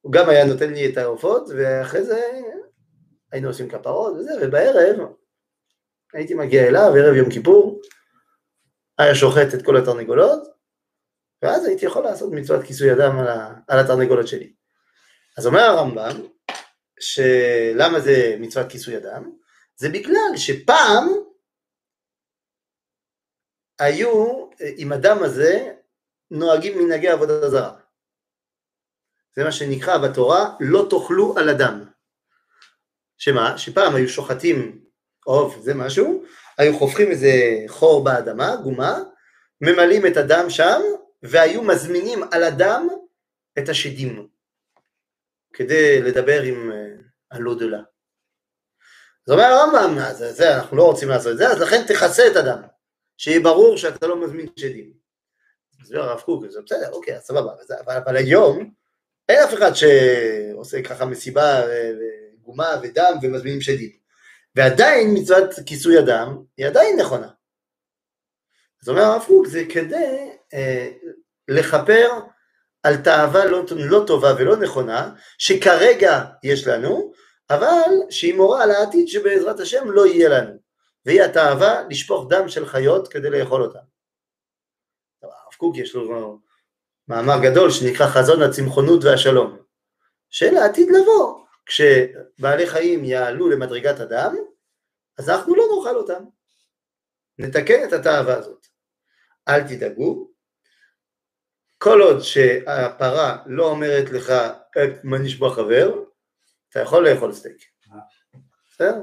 הוא 0.00 0.12
גם 0.12 0.28
היה 0.28 0.44
נותן 0.44 0.72
לי 0.72 0.92
את 0.92 0.96
העופות, 0.96 1.48
ואחרי 1.56 2.04
זה 2.04 2.20
היינו 3.32 3.48
עושים 3.48 3.68
כפרות 3.68 4.16
וזה, 4.16 4.32
ובערב 4.42 5.08
הייתי 6.14 6.34
מגיע 6.34 6.68
אליו, 6.68 6.92
ערב 6.96 7.14
יום 7.14 7.30
כיפור, 7.30 7.80
היה 8.98 9.14
שוחט 9.14 9.54
את 9.54 9.64
כל 9.64 9.76
התרנגולות, 9.76 10.47
ואז 11.42 11.66
הייתי 11.66 11.86
יכול 11.86 12.04
לעשות 12.04 12.32
מצוות 12.32 12.64
כיסוי 12.64 12.92
אדם 12.92 13.18
על, 13.18 13.28
על 13.68 13.78
התרנגולות 13.78 14.28
שלי. 14.28 14.52
אז 15.38 15.46
אומר 15.46 15.60
הרמב"ם, 15.60 16.26
שלמה 17.00 18.00
זה 18.00 18.36
מצוות 18.40 18.70
כיסוי 18.70 18.96
אדם? 18.96 19.32
זה 19.76 19.88
בגלל 19.88 20.36
שפעם 20.36 21.08
היו 23.78 24.46
עם 24.76 24.92
אדם 24.92 25.22
הזה 25.22 25.72
נוהגים 26.30 26.78
מנהגי 26.78 27.08
עבודה 27.08 27.50
זרה. 27.50 27.78
זה 29.36 29.44
מה 29.44 29.52
שנקרא 29.52 29.98
בתורה 29.98 30.56
לא 30.60 30.86
תאכלו 30.90 31.38
על 31.38 31.50
אדם. 31.50 31.84
שמה? 33.18 33.58
שפעם 33.58 33.94
היו 33.94 34.08
שוחטים 34.08 34.84
עוף, 35.24 35.56
זה 35.60 35.74
משהו, 35.74 36.24
היו 36.58 36.78
חופכים 36.78 37.10
איזה 37.10 37.30
חור 37.68 38.04
באדמה, 38.04 38.56
גומה, 38.56 38.98
ממלאים 39.60 40.06
את 40.06 40.16
הדם 40.16 40.44
שם, 40.48 40.80
והיו 41.22 41.62
מזמינים 41.62 42.22
על 42.32 42.44
הדם 42.44 42.88
את 43.58 43.68
השדים, 43.68 44.28
כדי 45.52 46.02
לדבר 46.02 46.42
עם 46.42 46.72
הלודלה. 47.30 47.80
אז 49.26 49.32
אומר 49.32 49.44
הרמב"ם, 49.44 49.98
זה, 50.12 50.56
אנחנו 50.56 50.76
לא 50.76 50.82
רוצים 50.82 51.08
לעשות 51.08 51.32
את 51.32 51.38
זה, 51.38 51.48
אז 51.48 51.60
לכן 51.60 51.86
תכסה 51.86 52.22
את 52.26 52.36
הדם, 52.36 52.62
שיהיה 53.16 53.40
ברור 53.40 53.76
שאתה 53.76 54.06
לא 54.06 54.20
מזמין 54.20 54.46
שדים. 54.56 54.92
מסביר 55.80 56.02
הרב 56.02 56.20
קוק, 56.20 56.44
זה 56.48 56.60
בסדר, 56.62 56.90
אוקיי, 56.92 57.16
אז 57.16 57.22
סבבה, 57.22 57.52
אבל, 57.86 57.96
אבל, 57.96 58.16
היום 58.16 58.74
אין 59.28 59.38
אף 59.44 59.54
אחד 59.54 59.70
שעושה 59.74 60.82
ככה 60.82 61.04
מסיבה 61.04 61.62
ו- 61.68 61.90
וגומה 62.40 62.68
ודם 62.82 63.18
ומזמינים 63.22 63.60
שדים. 63.60 63.90
ועדיין 64.54 65.14
מצוות 65.14 65.50
כיסוי 65.66 65.98
הדם 65.98 66.42
היא 66.56 66.66
עדיין 66.66 67.00
נכונה. 67.00 67.28
אז 68.82 68.88
אומר 68.88 69.02
הרב 69.02 69.24
קוק, 69.26 69.46
זה 69.46 69.64
כדי 69.68 70.30
אה, 70.54 70.90
לכפר 71.48 72.08
על 72.82 72.96
תאווה 72.96 73.44
לא, 73.44 73.62
לא 73.76 74.04
טובה 74.06 74.34
ולא 74.38 74.56
נכונה, 74.56 75.14
שכרגע 75.38 76.24
יש 76.42 76.66
לנו, 76.66 77.12
אבל 77.50 77.90
שהיא 78.10 78.34
מורה 78.34 78.62
על 78.62 78.70
העתיד 78.70 79.08
שבעזרת 79.08 79.60
השם 79.60 79.90
לא 79.90 80.06
יהיה 80.06 80.28
לנו. 80.28 80.68
והיא 81.06 81.22
התאווה 81.22 81.82
לשפוך 81.90 82.26
דם 82.28 82.48
של 82.48 82.66
חיות 82.66 83.08
כדי 83.08 83.30
לאכול 83.30 83.62
אותן. 83.62 83.78
הרב 85.22 85.54
קוק 85.56 85.76
יש 85.76 85.94
לו 85.94 86.40
מאמר 87.08 87.34
גדול 87.42 87.70
שנקרא 87.70 88.06
חזון 88.06 88.42
הצמחונות 88.42 89.04
והשלום, 89.04 89.58
של 90.30 90.56
העתיד 90.56 90.88
לבוא, 90.90 91.44
כשבעלי 91.66 92.66
חיים 92.66 93.04
יעלו 93.04 93.48
למדרגת 93.48 94.00
הדם, 94.00 94.36
אז 95.18 95.30
אנחנו 95.30 95.54
לא 95.54 95.64
נאכל 95.76 95.96
אותם. 95.96 96.24
נתקן 97.38 97.88
את 97.88 97.92
התאווה 97.92 98.36
הזאת. 98.36 98.66
אל 99.48 99.60
תדאגו, 99.68 100.30
כל 101.78 102.00
עוד 102.00 102.20
שהפרה 102.20 103.36
לא 103.46 103.64
אומרת 103.64 104.10
לך 104.10 104.32
את 104.82 105.04
מה 105.04 105.18
נשבע 105.18 105.50
חבר, 105.50 105.94
אתה 106.70 106.80
יכול 106.80 107.08
לאכול 107.08 107.32
סטייק. 107.32 107.56
בסדר? 108.72 108.94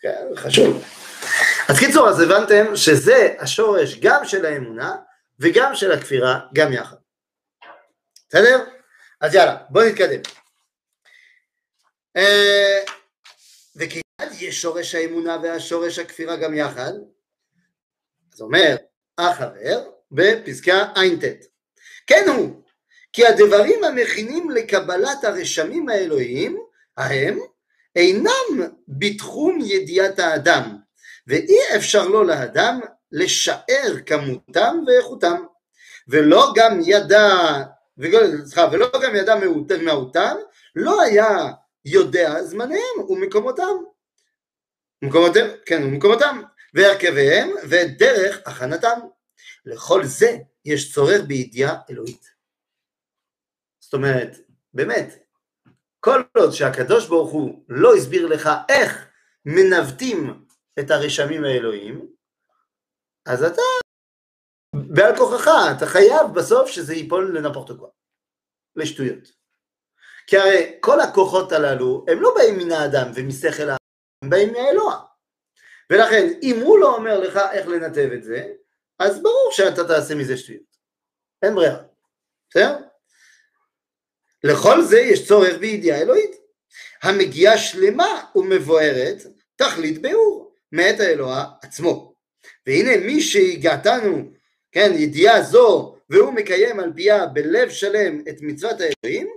כן, 0.00 0.26
חשוב. 0.36 0.84
אז 1.68 1.78
קיצור, 1.78 2.08
אז 2.08 2.20
הבנתם 2.20 2.76
שזה 2.76 3.34
השורש 3.38 3.98
גם 4.00 4.24
של 4.24 4.46
האמונה 4.46 4.96
וגם 5.38 5.74
של 5.74 5.92
הכפירה, 5.92 6.40
גם 6.54 6.72
יחד. 6.72 6.96
בסדר? 8.28 8.64
אז 9.20 9.34
יאללה, 9.34 9.56
בואו 9.70 9.88
נתקדם. 9.88 10.20
אה, 12.16 12.78
וכיצד 13.76 14.32
יש 14.40 14.62
שורש 14.62 14.94
האמונה 14.94 15.36
והשורש 15.42 15.98
הכפירה 15.98 16.36
גם 16.36 16.54
יחד? 16.54 16.92
אז 18.34 18.40
אומר 18.40 18.76
החבר 19.18 19.84
בפסקה 20.12 20.82
ע"ט. 20.82 21.24
כן 22.06 22.24
הוא, 22.28 22.62
כי 23.12 23.26
הדברים 23.26 23.84
המכינים 23.84 24.50
לקבלת 24.50 25.24
הרשמים 25.24 25.88
האלוהיים, 25.88 26.58
ההם, 26.96 27.38
אינם 27.96 28.68
בתחום 28.88 29.58
ידיעת 29.62 30.18
האדם, 30.18 30.76
ואי 31.26 31.58
אפשר 31.76 32.08
לו 32.08 32.24
לאדם 32.24 32.80
לשער 33.12 33.92
כמותם 34.06 34.76
ואיכותם, 34.86 35.42
ולא 36.08 36.52
גם 36.56 36.78
ידע, 36.86 37.28
סליחה, 38.44 38.68
ולא 38.72 38.90
גם 39.02 39.16
ידע 39.16 39.34
מהותם, 39.82 40.36
לא 40.76 41.02
היה 41.02 41.50
יודע 41.84 42.42
זמניהם 42.42 43.00
ומקומותם. 43.08 43.76
מקומותם, 45.02 45.46
כן, 45.66 45.84
ומקומותם, 45.84 46.42
והרכביהם 46.74 47.48
ודרך 47.70 48.48
הכנתם. 48.48 49.00
לכל 49.64 50.04
זה 50.04 50.38
יש 50.64 50.94
צורך 50.94 51.20
בידיעה 51.26 51.80
אלוהית. 51.90 52.30
זאת 53.80 53.94
אומרת, 53.94 54.36
באמת, 54.74 55.26
כל 56.00 56.22
עוד 56.36 56.50
שהקדוש 56.50 57.08
ברוך 57.08 57.32
הוא 57.32 57.64
לא 57.68 57.94
הסביר 57.94 58.26
לך 58.26 58.48
איך 58.68 59.06
מנווטים 59.44 60.46
את 60.78 60.90
הרשמים 60.90 61.44
האלוהיים, 61.44 62.12
אז 63.26 63.42
אתה 63.42 63.62
בעל 64.74 65.16
כוחך, 65.16 65.48
אתה 65.76 65.86
חייב 65.86 66.34
בסוף 66.34 66.70
שזה 66.70 66.94
ייפול 66.94 67.38
לנפורט 67.38 67.70
קווה, 67.70 67.88
לשטויות. 68.76 69.28
כי 70.26 70.36
הרי 70.36 70.78
כל 70.80 71.00
הכוחות 71.00 71.52
הללו 71.52 72.04
הם 72.08 72.22
לא 72.22 72.34
באים 72.34 72.58
מן 72.58 72.72
האדם 72.72 73.10
ומשכל 73.14 73.62
האדם, 73.62 73.76
הם 74.24 74.30
באים 74.30 74.52
מהאלוה. 74.52 75.11
ולכן 75.92 76.28
אם 76.42 76.60
הוא 76.60 76.78
לא 76.78 76.96
אומר 76.96 77.20
לך 77.20 77.40
איך 77.52 77.66
לנתב 77.66 78.10
את 78.14 78.22
זה, 78.22 78.52
אז 78.98 79.22
ברור 79.22 79.48
שאתה 79.50 79.84
תעשה 79.84 80.14
מזה 80.14 80.36
שטויות. 80.36 80.76
אין 81.42 81.54
ברירה. 81.54 81.82
בסדר? 82.50 82.76
לכל 84.44 84.82
זה 84.82 85.00
יש 85.00 85.28
צורך 85.28 85.58
בידיעה 85.58 86.00
אלוהית, 86.00 86.36
המגיעה 87.02 87.58
שלמה 87.58 88.24
ומבוארת 88.36 89.16
תכלית 89.56 90.02
ביאור 90.02 90.54
מאת 90.72 91.00
האלוה 91.00 91.44
עצמו. 91.62 92.14
והנה 92.66 92.96
מי 92.96 93.20
שהגעתנו, 93.20 94.32
כן, 94.72 94.92
ידיעה 94.94 95.42
זו, 95.42 95.96
והוא 96.10 96.32
מקיים 96.32 96.80
על 96.80 96.92
פיה 96.96 97.26
בלב 97.26 97.70
שלם 97.70 98.20
את 98.28 98.36
מצוות 98.40 98.76
האלוהים, 98.80 99.28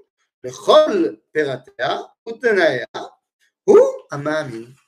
לכל 0.44 1.16
פרטיה 1.32 1.98
ותנאיה, 2.30 2.86
הוא 3.64 3.80
המאמין. 4.12 4.85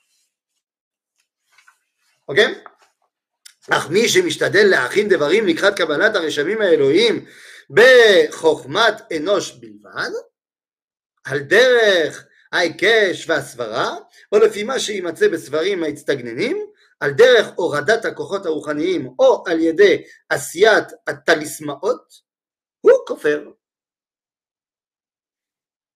אוקיי? 2.27 2.63
אך 3.71 3.89
מי 3.89 4.09
שמשתדל 4.09 4.67
להכין 4.69 5.09
דברים 5.09 5.47
לקראת 5.47 5.77
קבלת 5.77 6.15
הרשמים 6.15 6.61
האלוהים 6.61 7.25
בחוכמת 7.69 9.11
אנוש 9.17 9.51
בלבד, 9.51 10.09
על 11.25 11.39
דרך 11.39 12.25
ההיקש 12.51 13.29
והסברה, 13.29 13.97
או 14.31 14.37
לפי 14.37 14.63
מה 14.63 14.79
שיימצא 14.79 15.27
בסברים 15.27 15.83
ההצטגננים, 15.83 16.57
על 16.99 17.11
דרך 17.11 17.47
הורדת 17.55 18.05
הכוחות 18.05 18.45
הרוחניים 18.45 19.07
או 19.19 19.43
על 19.47 19.59
ידי 19.59 20.03
עשיית 20.29 20.87
הטליסמאות, 21.07 22.13
הוא 22.81 22.93
כופר. 23.07 23.49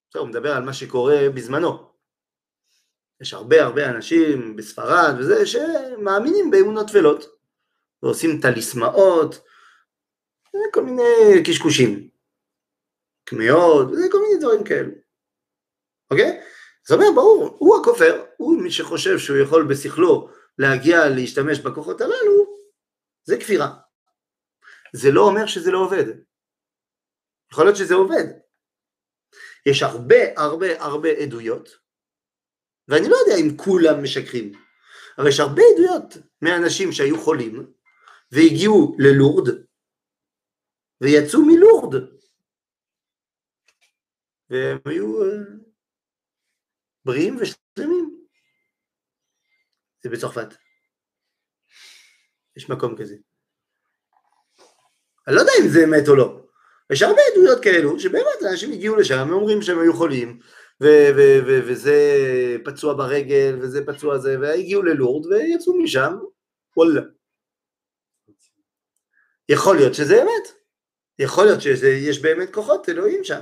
עכשיו 0.07 0.21
הוא 0.21 0.29
מדבר 0.29 0.51
על 0.51 0.63
מה 0.63 0.73
שקורה 0.73 1.29
בזמנו. 1.35 1.90
יש 3.21 3.33
הרבה 3.33 3.63
הרבה 3.63 3.89
אנשים 3.89 4.55
בספרד 4.55 5.15
וזה 5.19 5.45
שמאמינים 5.45 6.51
באמונות 6.51 6.87
טפלות 6.87 7.25
ועושים 8.03 8.41
טליסמאות 8.41 9.43
כל 10.73 10.83
מיני 10.83 11.43
קשקושים, 11.47 12.09
קמעות, 13.23 13.87
כל 14.11 14.21
מיני 14.21 14.39
דברים 14.39 14.63
כאלו, 14.63 14.91
אוקיי? 16.11 16.41
זה 16.87 16.95
אומר 16.95 17.05
ברור, 17.15 17.55
הוא 17.59 17.77
הכופר, 17.81 18.25
הוא 18.37 18.61
מי 18.61 18.71
שחושב 18.71 19.17
שהוא 19.17 19.37
יכול 19.37 19.67
בשכלו 19.69 20.29
להגיע 20.57 21.09
להשתמש 21.09 21.59
בכוחות 21.59 22.01
הללו, 22.01 22.57
זה 23.23 23.37
כפירה. 23.37 23.73
זה 24.93 25.11
לא 25.11 25.21
אומר 25.21 25.45
שזה 25.45 25.71
לא 25.71 25.77
עובד. 25.77 26.05
יכול 27.51 27.65
להיות 27.65 27.77
שזה 27.77 27.93
עובד. 27.93 28.25
יש 29.65 29.83
הרבה 29.83 30.15
הרבה 30.37 30.83
הרבה 30.83 31.09
עדויות, 31.09 31.69
ואני 32.91 33.09
לא 33.09 33.15
יודע 33.15 33.35
אם 33.41 33.57
כולם 33.57 34.03
משקרים, 34.03 34.51
אבל 35.17 35.27
יש 35.27 35.39
הרבה 35.39 35.61
עדויות 35.73 36.17
מאנשים 36.41 36.91
שהיו 36.91 37.21
חולים 37.23 37.71
והגיעו 38.31 38.95
ללורד 38.99 39.47
ויצאו 41.01 41.39
מלורד 41.45 41.95
והם 44.49 44.77
היו 44.85 45.23
אה, 45.23 45.37
בריאים 47.05 47.37
ושלמים. 47.37 48.25
זה 50.03 50.09
בצרפת. 50.09 50.47
יש 52.55 52.69
מקום 52.69 52.97
כזה. 52.97 53.15
אני 55.27 55.35
לא 55.35 55.41
יודע 55.41 55.53
אם 55.61 55.67
זה 55.67 55.79
אמת 55.83 56.07
או 56.07 56.15
לא. 56.15 56.45
יש 56.91 57.01
הרבה 57.01 57.21
עדויות 57.31 57.63
כאלו 57.63 57.99
שבאמת 57.99 58.51
אנשים 58.51 58.71
הגיעו 58.71 58.95
לשם 58.95 59.27
ואומרים 59.29 59.61
שהם 59.61 59.79
היו 59.79 59.93
חולים 59.93 60.29
ו- 60.29 60.33
ו- 60.33 60.39
ו- 60.39 60.60
וזה 61.47 61.97
פצוע 62.65 62.93
ברגל 62.93 63.59
וזה 63.61 63.85
פצוע 63.85 64.17
זה 64.17 64.39
והגיעו 64.41 64.83
ללורד 64.83 65.25
ויצאו 65.25 65.77
משם 65.83 66.13
וואלה. 66.77 67.01
יכול 69.49 69.75
להיות 69.75 69.93
שזה 69.93 70.21
אמת. 70.21 70.61
יכול 71.19 71.45
להיות 71.45 71.61
שיש 71.61 72.21
באמת 72.21 72.53
כוחות 72.53 72.89
אלוהים 72.89 73.23
שם. 73.23 73.41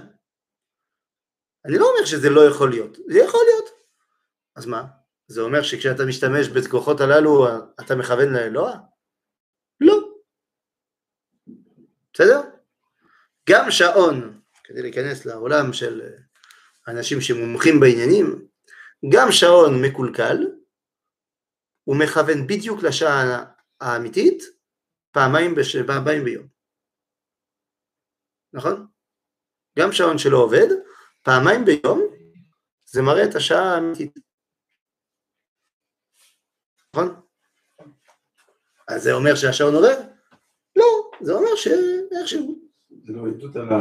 אני 1.66 1.78
לא 1.78 1.86
אומר 1.90 2.06
שזה 2.06 2.30
לא 2.30 2.42
יכול 2.42 2.70
להיות, 2.70 2.98
זה 3.08 3.20
יכול 3.20 3.40
להיות. 3.46 3.70
אז 4.56 4.66
מה? 4.66 4.86
זה 5.28 5.42
אומר 5.42 5.62
שכשאתה 5.62 6.06
משתמש 6.06 6.48
בכוחות 6.48 7.02
הללו 7.02 7.48
אתה 7.80 7.96
מכוון 7.96 8.34
לאלוה? 8.34 8.78
לא. 9.80 10.14
בסדר? 12.14 12.42
גם 13.50 13.72
שעון, 13.72 14.42
כדי 14.64 14.82
להיכנס 14.82 15.26
לעולם 15.26 15.74
של 15.74 16.02
אנשים 16.90 17.22
שמומחים 17.22 17.80
בעניינים, 17.80 18.48
גם 19.14 19.28
שעון 19.32 19.82
מקולקל, 19.86 20.38
הוא 21.84 21.96
מכוון 22.00 22.48
בדיוק 22.48 22.84
לשעה 22.84 23.46
האמיתית 23.82 24.44
פעמיים, 25.12 25.56
בש... 25.56 25.76
פעמיים 25.76 26.24
ביום. 26.24 26.48
נכון? 28.54 28.88
גם 29.80 29.92
שעון 29.92 30.18
שלא 30.18 30.38
עובד, 30.38 30.68
פעמיים 31.24 31.66
ביום, 31.66 32.02
זה 32.86 33.02
מראה 33.02 33.24
את 33.30 33.36
השעה 33.36 33.76
האמיתית. 33.76 34.20
נכון? 36.94 37.22
אז 38.88 39.04
זה 39.04 39.14
אומר 39.14 39.36
שהשעון 39.36 39.76
עובד? 39.76 39.96
לא, 40.76 41.12
זה 41.22 41.34
אומר 41.34 41.56
ש... 41.56 41.68
איכשהו. 42.20 42.60
זה 43.06 43.14
לא 43.14 43.28
עדות 43.28 43.56
על 43.56 43.70
ה... 43.74 43.76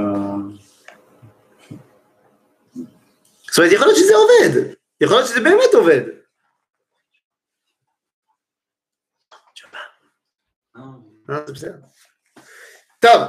זאת 3.59 3.63
אומרת, 3.63 3.75
יכול 3.75 3.87
להיות 3.87 3.99
שזה 3.99 4.15
עובד, 4.15 4.75
יכול 5.01 5.17
להיות 5.17 5.29
שזה 5.29 5.41
באמת 5.41 5.75
עובד. 5.75 6.01
אה, 11.31 11.47
זה 11.47 11.53
בסדר. 11.53 11.77
טוב, 12.99 13.23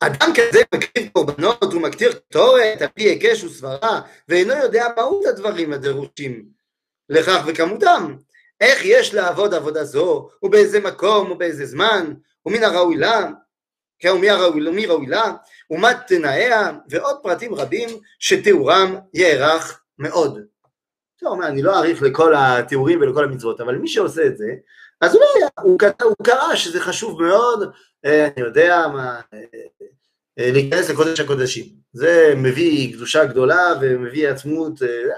אדם 0.00 0.32
כזה 0.34 0.62
מקריב 0.74 1.08
קורבנות 1.12 1.64
ומקטיר 1.64 2.12
קטורת 2.12 2.82
על 2.82 2.88
פי 2.88 3.02
היקש 3.02 3.44
וסברה, 3.44 4.00
ואינו 4.28 4.54
יודע 4.54 4.86
מהות 4.96 5.26
הדברים 5.26 5.72
הדרושים 5.72 6.48
לכך 7.08 7.42
וכמותם. 7.46 8.16
איך 8.60 8.80
יש 8.84 9.14
לעבוד 9.14 9.54
עבודה 9.54 9.84
זו, 9.84 10.28
ובאיזה 10.42 10.80
מקום, 10.80 11.30
ובאיזה 11.30 11.66
זמן, 11.66 12.14
ומן 12.46 12.64
הראוי 12.64 12.96
לה, 12.96 13.20
כן, 13.20 13.32
הראוי, 14.10 14.68
ומי 14.68 14.86
ראוי 14.86 15.06
לה, 15.06 15.32
ומה 15.70 15.94
תנאיה, 15.94 16.70
ועוד 16.88 17.16
פרטים 17.22 17.54
רבים 17.54 17.88
שתיאורם 18.18 18.96
יארך 19.14 19.82
מאוד. 19.98 20.38
אתה 21.16 21.28
אומר, 21.28 21.46
אני 21.46 21.62
לא 21.62 21.76
אאריך 21.76 22.02
לכל 22.02 22.34
התיאורים 22.36 23.00
ולכל 23.00 23.24
המצוות, 23.24 23.60
אבל 23.60 23.74
מי 23.74 23.88
שעושה 23.88 24.26
את 24.26 24.36
זה, 24.36 24.46
אז 25.00 25.14
אולי 25.14 25.26
הוא, 25.60 25.78
קרא- 25.78 26.02
הוא 26.02 26.14
קרא 26.24 26.56
שזה 26.56 26.80
חשוב 26.80 27.22
מאוד, 27.22 27.72
אה, 28.04 28.26
אני 28.26 28.44
יודע 28.46 28.86
מה, 28.92 29.20
אה, 30.38 30.50
להיכנס 30.52 30.90
לקודש 30.90 31.20
הקודשים. 31.20 31.66
זה 31.92 32.34
מביא 32.36 32.94
קדושה 32.96 33.24
גדולה 33.24 33.74
ומביא 33.80 34.28
עצמות, 34.28 34.82
אה, 34.82 35.14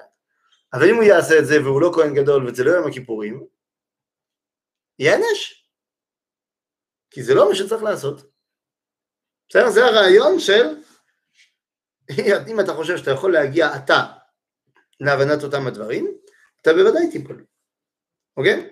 אבל 0.73 0.89
אם 0.89 0.95
הוא 0.95 1.05
יעשה 1.05 1.39
את 1.39 1.47
זה 1.47 1.63
והוא 1.63 1.81
לא 1.81 1.93
כהן 1.95 2.15
גדול 2.15 2.49
וזה 2.49 2.65
לא 2.65 2.71
יום 2.71 2.87
הכיפורים, 2.89 3.47
ייענש. 4.99 5.65
כי 7.11 7.23
זה 7.23 7.35
לא 7.35 7.49
מה 7.49 7.55
שצריך 7.55 7.83
לעשות. 7.83 8.34
בסדר? 9.49 9.71
זה 9.71 9.85
הרעיון 9.85 10.41
של, 10.41 10.67
אם 12.51 12.61
אתה 12.61 12.75
חושב 12.75 12.97
שאתה 12.97 13.11
יכול 13.11 13.33
להגיע 13.33 13.77
אתה 13.77 14.05
להבנת 15.01 15.43
אותם 15.43 15.67
הדברים, 15.67 16.17
אתה 16.63 16.73
בוודאי 16.73 17.11
תיפול. 17.11 17.45
אוקיי? 18.37 18.71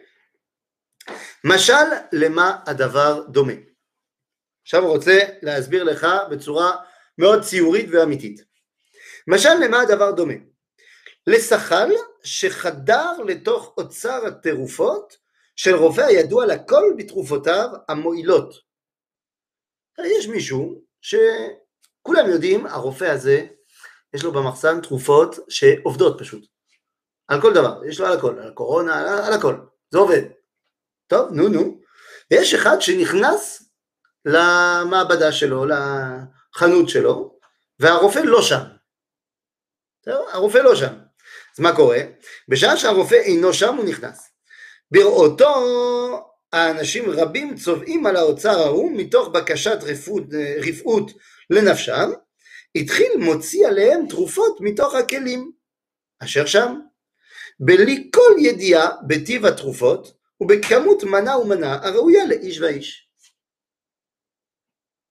משל 1.44 1.86
למה 2.12 2.58
הדבר 2.66 3.22
דומה. 3.28 3.52
עכשיו 4.62 4.82
הוא 4.82 4.90
רוצה 4.90 5.18
להסביר 5.42 5.84
לך 5.84 6.06
בצורה 6.30 6.76
מאוד 7.18 7.42
ציורית 7.42 7.86
ואמיתית. 7.92 8.44
משל 9.28 9.54
למה 9.64 9.80
הדבר 9.80 10.10
דומה? 10.10 10.34
לשחל 11.26 11.88
שחדר 12.24 13.12
לתוך 13.26 13.74
אוצר 13.76 14.26
התרופות 14.26 15.16
של 15.56 15.74
רופא 15.74 16.00
הידוע 16.00 16.46
לכל 16.46 16.84
בתרופותיו 16.98 17.68
המועילות. 17.88 18.71
יש 19.98 20.26
מישהו 20.26 20.82
שכולם 21.00 22.30
יודעים, 22.30 22.66
הרופא 22.66 23.04
הזה, 23.04 23.46
יש 24.14 24.24
לו 24.24 24.32
במחסן 24.32 24.80
תרופות 24.80 25.36
שעובדות 25.48 26.18
פשוט. 26.18 26.46
על 27.28 27.40
כל 27.42 27.54
דבר, 27.54 27.80
יש 27.88 28.00
לו 28.00 28.06
על 28.06 28.18
הכל, 28.18 28.38
על 28.38 28.48
הקורונה, 28.48 29.00
על, 29.00 29.08
על 29.08 29.32
הכל, 29.32 29.56
זה 29.90 29.98
עובד. 29.98 30.22
טוב, 31.06 31.32
נו 31.32 31.48
נו. 31.48 31.80
יש 32.30 32.54
אחד 32.54 32.80
שנכנס 32.80 33.62
למעבדה 34.24 35.32
שלו, 35.32 35.64
לחנות 35.66 36.88
שלו, 36.88 37.38
והרופא 37.78 38.18
לא 38.18 38.42
שם. 38.42 38.62
טוב, 40.04 40.28
הרופא 40.32 40.58
לא 40.58 40.74
שם. 40.74 40.94
אז 41.54 41.60
מה 41.60 41.76
קורה? 41.76 41.98
בשעה 42.48 42.76
שהרופא 42.76 43.14
אינו 43.14 43.52
שם 43.52 43.76
הוא 43.76 43.84
נכנס. 43.84 44.30
בראותו 44.90 46.31
האנשים 46.52 47.04
רבים 47.10 47.56
צובעים 47.56 48.06
על 48.06 48.16
האוצר 48.16 48.58
ההוא 48.58 48.92
מתוך 48.96 49.28
בקשת 49.28 49.78
רפאות, 49.82 50.22
רפאות 50.68 51.10
לנפשם, 51.50 52.10
התחיל 52.74 53.12
מוציא 53.18 53.66
עליהם 53.68 54.06
תרופות 54.08 54.58
מתוך 54.60 54.94
הכלים 54.94 55.52
אשר 56.18 56.46
שם, 56.46 56.80
בלי 57.60 58.10
כל 58.14 58.32
ידיעה 58.38 58.88
בטיב 59.06 59.46
התרופות 59.46 60.18
ובכמות 60.40 61.04
מנה 61.04 61.38
ומנה 61.38 61.74
הראויה 61.74 62.26
לאיש 62.26 62.60
ואיש. 62.60 63.08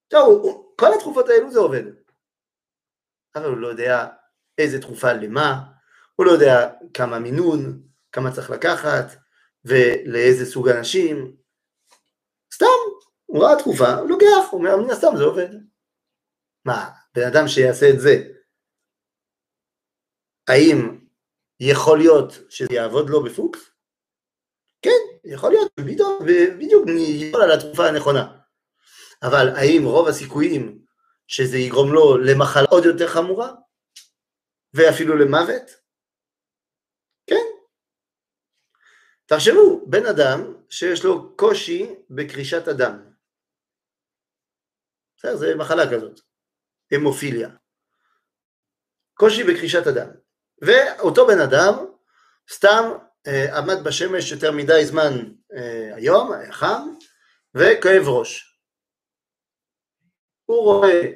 טוב, 0.07 0.63
כל 0.79 0.93
התרופות 0.93 1.29
האלו 1.29 1.51
זה 1.51 1.59
עובד, 1.59 1.83
אבל 3.35 3.49
הוא 3.49 3.57
לא 3.57 3.67
יודע 3.67 4.07
איזה 4.57 4.81
תרופה 4.81 5.13
למה, 5.13 5.61
הוא 6.15 6.25
לא 6.25 6.31
יודע 6.31 6.69
כמה 6.93 7.19
מינון, 7.19 7.81
כמה 8.11 8.31
צריך 8.31 8.49
לקחת, 8.49 9.20
ולאיזה 9.65 10.45
סוג 10.45 10.69
אנשים. 10.69 11.35
סתם, 12.53 12.65
הוא 13.25 13.43
ראה 13.43 13.63
תרופה, 13.63 13.93
הוא 13.93 14.09
לוקח, 14.09 14.51
הוא 14.51 14.59
אומר, 14.59 14.77
מן 14.77 14.91
הסתם 14.91 15.17
זה 15.17 15.23
עובד. 15.23 15.47
מה, 16.65 16.89
בן 17.15 17.27
אדם 17.27 17.47
שיעשה 17.47 17.89
את 17.89 17.99
זה, 17.99 18.15
האם 20.47 21.01
יכול 21.59 21.97
להיות 21.97 22.33
שזה 22.49 22.73
יעבוד 22.73 23.09
לו 23.09 23.23
בפוקס? 23.23 23.59
כן, 24.81 25.01
יכול 25.23 25.49
להיות, 25.49 25.71
בדיוק, 25.79 26.21
בדיוק 26.57 26.87
ייפול 26.87 27.41
על 27.41 27.51
התרופה 27.51 27.87
הנכונה. 27.87 28.37
אבל 29.23 29.47
האם 29.55 29.81
רוב 29.85 30.07
הסיכויים 30.07 30.85
שזה 31.27 31.57
יגרום 31.57 31.93
לו 31.93 32.17
למחלה 32.17 32.67
עוד 32.69 32.85
יותר 32.85 33.07
חמורה? 33.07 33.51
ואפילו 34.73 35.15
למוות? 35.15 35.71
כן. 37.27 37.45
תחשבו, 39.33 39.85
בן 39.87 40.05
אדם 40.05 40.53
שיש 40.69 41.03
לו 41.03 41.37
קושי 41.37 41.95
בקרישת 42.09 42.67
הדם. 42.67 42.99
בסדר, 45.17 45.35
זה 45.35 45.55
מחלה 45.55 45.91
כזאת, 45.91 46.19
המופיליה. 46.91 47.49
קושי 49.13 49.43
בקרישת 49.43 49.87
הדם. 49.87 50.07
ואותו 50.61 51.27
בן 51.27 51.39
אדם 51.39 51.73
סתם 52.49 52.83
אה, 53.27 53.57
עמד 53.57 53.83
בשמש 53.83 54.31
יותר 54.31 54.51
מדי 54.51 54.85
זמן 54.85 55.11
אה, 55.53 55.95
היום, 55.95 56.31
היה 56.31 56.51
חם, 56.53 56.87
וכאב 57.55 58.07
ראש. 58.07 58.59
הוא 60.45 60.63
רואה 60.63 61.11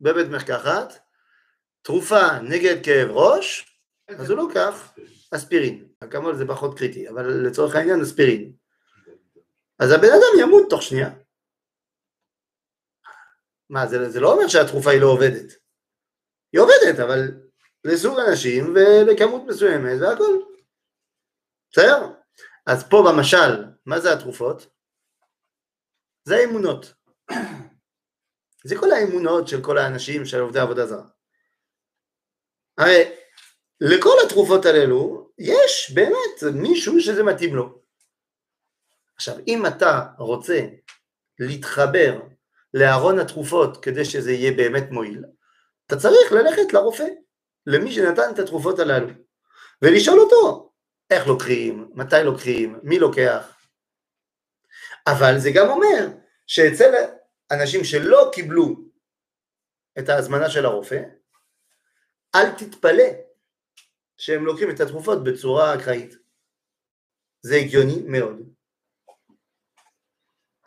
בבית 0.00 0.28
מרקחת 0.28 0.92
תרופה 1.82 2.38
נגד 2.42 2.84
כאב 2.84 3.10
ראש, 3.10 3.78
אז 4.08 4.30
הוא 4.30 4.38
לוקח 4.38 4.94
אספירין. 5.34 5.87
כמובן 6.06 6.36
זה 6.36 6.44
פחות 6.48 6.78
קריטי, 6.78 7.08
אבל 7.08 7.46
לצורך 7.46 7.74
העניין 7.74 8.00
אספירין. 8.00 8.52
אז 9.78 9.90
הבן 9.90 10.08
אדם 10.08 10.40
ימות 10.40 10.70
תוך 10.70 10.82
שנייה. 10.82 11.10
מה, 13.70 13.86
זה, 13.86 14.10
זה 14.10 14.20
לא 14.20 14.32
אומר 14.32 14.48
שהתרופה 14.48 14.90
היא 14.90 15.00
לא 15.00 15.06
עובדת. 15.06 15.52
היא 16.52 16.60
עובדת, 16.60 17.00
אבל 17.02 17.20
לסוג 17.84 18.18
אנשים 18.18 18.74
ולכמות 18.74 19.42
מסוימת 19.46 20.00
והכל. 20.00 20.38
בסדר? 21.72 22.12
אז 22.66 22.88
פה 22.88 23.04
במשל, 23.08 23.64
מה 23.86 24.00
זה 24.00 24.12
התרופות? 24.12 24.66
זה 26.24 26.36
האמונות. 26.36 26.94
זה 28.64 28.76
כל 28.80 28.90
האמונות 28.90 29.48
של 29.48 29.62
כל 29.64 29.78
האנשים 29.78 30.24
של 30.24 30.40
עובדי 30.40 30.58
עבודה 30.58 30.86
זרה. 30.86 31.08
הרי 32.78 33.12
לכל 33.80 34.14
התרופות 34.26 34.66
האלו 34.66 35.30
יש 35.38 35.92
באמת 35.94 36.54
מישהו 36.54 37.00
שזה 37.00 37.22
מתאים 37.22 37.56
לו. 37.56 37.82
עכשיו, 39.16 39.36
אם 39.48 39.66
אתה 39.66 40.06
רוצה 40.18 40.60
להתחבר 41.38 42.20
לארון 42.74 43.18
התרופות 43.18 43.84
כדי 43.84 44.04
שזה 44.04 44.32
יהיה 44.32 44.52
באמת 44.52 44.90
מועיל, 44.90 45.24
אתה 45.86 45.96
צריך 45.96 46.32
ללכת 46.32 46.72
לרופא, 46.72 47.06
למי 47.66 47.92
שנתן 47.92 48.30
את 48.34 48.38
התרופות 48.38 48.78
הללו, 48.78 49.08
ולשאול 49.82 50.20
אותו 50.20 50.72
איך 51.10 51.26
לוקחים, 51.26 51.90
מתי 51.94 52.16
לוקחים, 52.24 52.78
מי 52.82 52.98
לוקח. 52.98 53.56
אבל 55.06 55.38
זה 55.38 55.50
גם 55.54 55.68
אומר 55.68 56.08
שאצל 56.46 56.92
אנשים 57.50 57.84
שלא 57.84 58.30
קיבלו 58.32 58.76
את 59.98 60.08
ההזמנה 60.08 60.50
של 60.50 60.66
הרופא, 60.66 61.02
אל 62.34 62.50
תתפלא 62.50 63.27
שהם 64.18 64.44
לוקחים 64.44 64.70
את 64.70 64.80
התרופות 64.80 65.24
בצורה 65.24 65.74
אקראית. 65.74 66.14
זה 67.42 67.56
הגיוני 67.56 68.02
מאוד. 68.06 68.36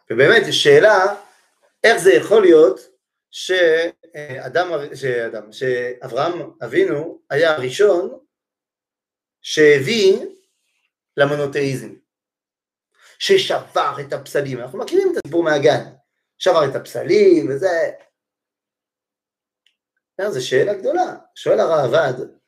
ובאמת 0.10 0.48
יש 0.48 0.64
שאלה 0.64 1.16
איך 1.84 1.98
זה 1.98 2.14
יכול 2.14 2.42
להיות 2.42 2.80
שאדם, 3.32 4.68
שאדם, 4.96 5.52
שאברהם 5.52 6.52
אבינו 6.66 7.22
היה 7.30 7.56
הראשון 7.56 8.20
שהביא 9.42 10.26
למונותאיזם, 11.18 11.94
ששבר 13.20 13.96
את 14.08 14.14
הפסלים, 14.14 14.60
אנחנו 14.60 14.80
מכירים 14.80 15.08
את 15.12 15.18
הסיפור 15.18 15.44
מהגן, 15.44 15.84
שבר 16.38 16.70
את 16.70 16.76
הפסלים 16.76 17.50
וזה, 17.50 17.92
זו 20.30 20.48
שאלה 20.48 20.74
גדולה, 20.74 21.16
שואל 21.36 21.60
הראב"ד, 21.60 22.41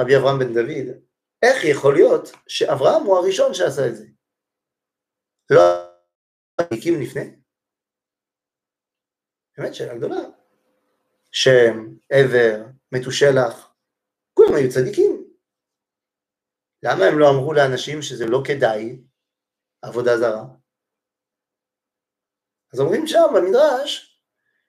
רבי 0.00 0.16
אברהם 0.16 0.38
בן 0.38 0.54
דוד, 0.54 1.02
איך 1.42 1.64
יכול 1.64 1.94
להיות 1.94 2.28
שאברהם 2.48 3.02
הוא 3.02 3.16
הראשון 3.16 3.54
שעשה 3.54 3.88
את 3.88 3.96
זה? 3.96 4.06
לא 5.50 5.60
הקים 6.60 7.00
לפני? 7.00 7.36
באמת 9.58 9.74
שאלה 9.74 9.96
גדולה. 9.96 10.20
שם, 11.32 11.96
עבר, 12.12 12.64
מתושלח, 12.92 13.74
כולם 14.34 14.54
היו 14.54 14.70
צדיקים. 14.70 15.26
למה 16.82 17.04
הם 17.04 17.18
לא 17.18 17.30
אמרו 17.30 17.52
לאנשים 17.52 18.02
שזה 18.02 18.26
לא 18.26 18.38
כדאי 18.46 19.02
עבודה 19.82 20.18
זרה? 20.18 20.44
אז 22.72 22.80
אומרים 22.80 23.06
שם 23.06 23.26
במדרש 23.34 24.22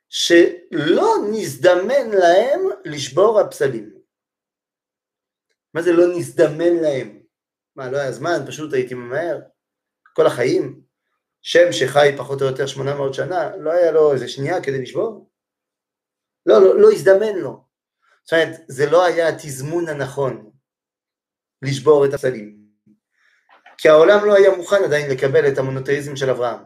שלא 0.10 1.08
נזדמן 1.32 2.10
להם 2.20 2.62
לשבור 2.86 3.40
הפסלים. 3.40 3.97
מה 5.78 5.84
זה 5.84 5.94
לא 5.94 6.04
נזדמן 6.16 6.76
להם? 6.82 7.20
מה, 7.76 7.92
לא 7.92 7.98
היה 7.98 8.12
זמן, 8.12 8.40
פשוט 8.48 8.74
הייתי 8.74 8.94
ממהר? 8.94 9.40
כל 10.13 10.28
החיים? 10.28 10.82
שם 11.42 11.72
שחי 11.72 12.10
פחות 12.18 12.42
או 12.42 12.48
יותר 12.48 12.68
800 12.68 13.13
שנה, 13.13 13.56
לא 13.56 13.72
היה 13.72 13.92
לו 13.92 14.13
איזה 14.13 14.28
שנייה 14.28 14.63
כדי 14.63 14.82
לשבור? 14.82 15.32
לא, 16.46 16.62
לא, 16.62 16.80
לא 16.80 16.92
הזדמן 16.92 17.36
לו. 17.36 17.66
זאת 18.24 18.34
אומרת, 18.34 18.58
זה 18.68 18.90
לא 18.90 19.06
היה 19.06 19.28
התזמון 19.28 19.88
הנכון 19.88 20.52
לשבור 21.62 22.06
את 22.06 22.13
הפסלים. 22.13 22.58
כי 23.78 23.90
העולם 23.90 24.26
לא 24.26 24.36
היה 24.36 24.56
מוכן 24.58 24.84
עדיין 24.86 25.12
לקבל 25.12 25.48
את 25.48 25.58
המונותאיזם 25.58 26.16
של 26.16 26.30
אברהם. 26.30 26.60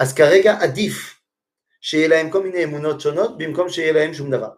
אז 0.00 0.14
כרגע 0.14 0.58
עדיף 0.60 1.20
שיהיה 1.80 2.08
להם 2.08 2.30
כל 2.30 2.42
מיני 2.42 2.64
אמונות 2.64 3.00
שונות 3.00 3.38
במקום 3.38 3.68
שיהיה 3.68 3.92
להם 3.92 4.14
שום 4.14 4.30
דבר. 4.30 4.50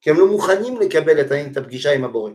כי 0.00 0.10
הם 0.10 0.16
לא 0.16 0.26
מוכנים 0.26 0.80
לקבל 0.80 1.20
את 1.20 1.56
הפגישה 1.56 1.92
עם 1.92 2.04
הבורא. 2.04 2.30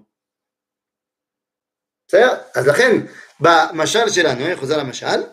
בסדר? 2.08 2.34
אז 2.56 2.68
לכן 2.68 2.92
במשל 3.40 4.10
שלנו, 4.10 4.46
אני 4.46 4.56
חוזר 4.56 4.78
למשל, 4.78 5.24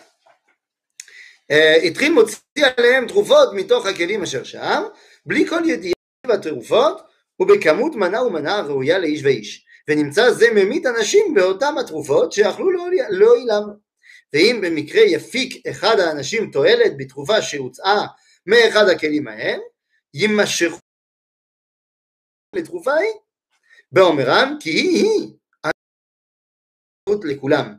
אה, 1.50 1.76
התחיל 1.76 2.12
מוציא 2.12 2.66
עליהם 2.76 3.08
תרופות 3.08 3.48
מתוך 3.54 3.86
הכלים 3.86 4.22
אשר 4.22 4.44
שם, 4.44 4.82
בלי 5.26 5.48
כל 5.48 5.60
ידיעה 5.66 5.94
בתרופות, 6.26 7.02
ובכמות 7.40 7.94
מנה 7.94 8.22
ומנה 8.22 8.60
ראויה 8.60 8.98
לאיש 8.98 9.24
ואיש. 9.24 9.64
ונמצא 9.88 10.30
זה 10.30 10.50
ממית 10.54 10.86
אנשים 10.86 11.34
באותם 11.34 11.78
התרופות 11.78 12.32
שיכלו 12.32 12.70
להועילם. 13.10 13.62
ואם 14.32 14.60
במקרה 14.62 15.02
יפיק 15.02 15.66
אחד 15.66 16.00
האנשים 16.00 16.50
תועלת 16.50 16.92
בתרופה 16.96 17.42
שהוצאה 17.42 18.06
מאחד 18.46 18.88
הכלים 18.88 19.28
ההם, 19.28 19.60
יימשכו 20.14 20.78
לתרופה 22.52 22.94
היא, 22.94 23.12
באומרם 23.92 24.56
כי 24.60 24.70
היא 24.70 25.32
היא 27.08 27.24
לכולם, 27.24 27.74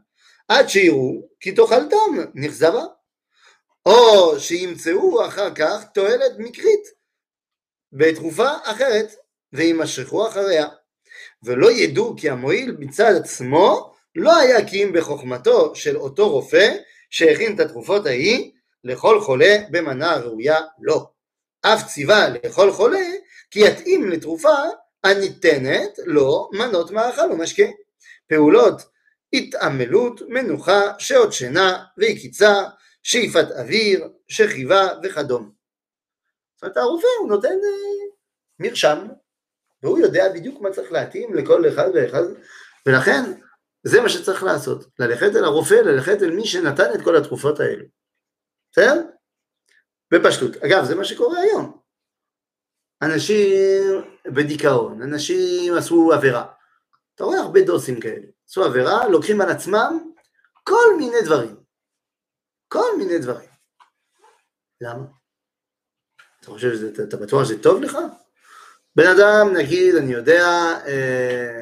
עד 0.48 0.70
שיראו 0.70 1.28
כי 1.40 1.52
תאכלתם 1.52 1.98
נכזבה, 2.36 2.84
או 3.86 4.40
שימצאו 4.40 5.28
אחר 5.28 5.56
כך 5.56 5.86
תועלת 5.94 6.32
מקרית 6.38 6.88
בתרופה 7.92 8.50
אחרת 8.64 9.16
ויימשכו 9.54 10.28
אחריה, 10.28 10.68
ולא 11.44 11.72
ידעו 11.72 12.16
כי 12.18 12.30
המועיל 12.30 12.76
מצד 12.80 13.14
עצמו 13.20 13.94
לא 14.16 14.38
היה 14.38 14.70
כי 14.70 14.84
אם 14.84 14.94
בחוכמתו 14.94 15.76
של 15.76 15.98
אותו 15.98 16.30
רופא 16.30 16.76
שהכין 17.10 17.56
את 17.56 17.60
התרופות 17.60 18.06
ההיא 18.06 18.52
לכל 18.84 19.22
חולה 19.22 19.58
במנה 19.72 20.16
ראויה 20.16 20.60
לו. 20.80 21.14
אף 21.62 21.88
ציווה 21.88 22.30
לכל 22.30 22.72
חולה 22.72 23.13
כי 23.54 23.60
יתאים 23.60 24.10
לתרופה 24.10 24.56
הניתנת 25.04 26.00
לו 26.06 26.50
מנות 26.54 26.92
מאכל 26.92 27.32
ומשקה. 27.32 27.64
פעולות 28.30 28.82
התעמלות, 29.34 30.22
מנוחה, 30.30 30.82
שעות 31.00 31.34
שינה 31.34 31.86
ויקיצה, 31.98 32.54
שאיפת 33.04 33.48
אוויר, 33.60 34.10
שכיבה 34.28 34.88
וכדומה. 35.04 35.48
זאת 36.56 36.64
אומרת 36.64 36.78
הרופא 36.78 37.08
הוא 37.20 37.30
נותן 37.30 37.48
אה, 37.48 38.06
מרשם 38.60 39.08
והוא 39.84 40.00
יודע 40.00 40.30
בדיוק 40.34 40.62
מה 40.62 40.72
צריך 40.72 40.92
להתאים 40.92 41.34
לכל 41.34 41.68
אחד 41.68 41.90
ואחד 41.94 42.24
ולכן 42.86 43.22
זה 43.84 44.02
מה 44.02 44.10
שצריך 44.10 44.44
לעשות, 44.44 44.86
ללכת 45.00 45.36
אל 45.36 45.44
הרופא, 45.44 45.74
ללכת 45.74 46.22
אל 46.22 46.32
מי 46.32 46.48
שנתן 46.48 46.94
את 46.96 47.02
כל 47.04 47.16
התרופות 47.16 47.60
האלו. 47.60 47.86
בסדר? 48.72 49.02
בפשטות. 50.12 50.56
אגב, 50.56 50.86
זה 50.86 50.96
מה 50.96 51.06
שקורה 51.06 51.40
היום. 51.40 51.83
אנשים 53.06 54.02
בדיכאון, 54.26 55.02
אנשים 55.02 55.74
עשו 55.78 56.12
עבירה. 56.14 56.46
אתה 57.16 57.24
רואה 57.24 57.40
הרבה 57.40 57.62
דוסים 57.62 58.00
כאלה. 58.00 58.28
עשו 58.50 58.64
עבירה, 58.64 59.08
לוקחים 59.08 59.42
על 59.42 59.50
עצמם 59.50 60.12
כל 60.64 60.98
מיני 60.98 61.22
דברים. 61.26 61.56
כל 62.68 62.98
מיני 62.98 63.20
דברים. 63.20 63.50
למה? 64.82 65.06
אתה 66.40 66.52
חושב 66.52 66.74
שזה, 66.74 67.04
אתה 67.04 67.18
בטוח 67.18 67.44
שזה 67.44 67.64
טוב 67.64 67.82
לך? 67.82 67.98
בן 68.96 69.08
אדם, 69.08 69.58
נגיד, 69.58 69.96
אני 69.96 70.14
יודע, 70.14 70.46
אה, 70.88 71.62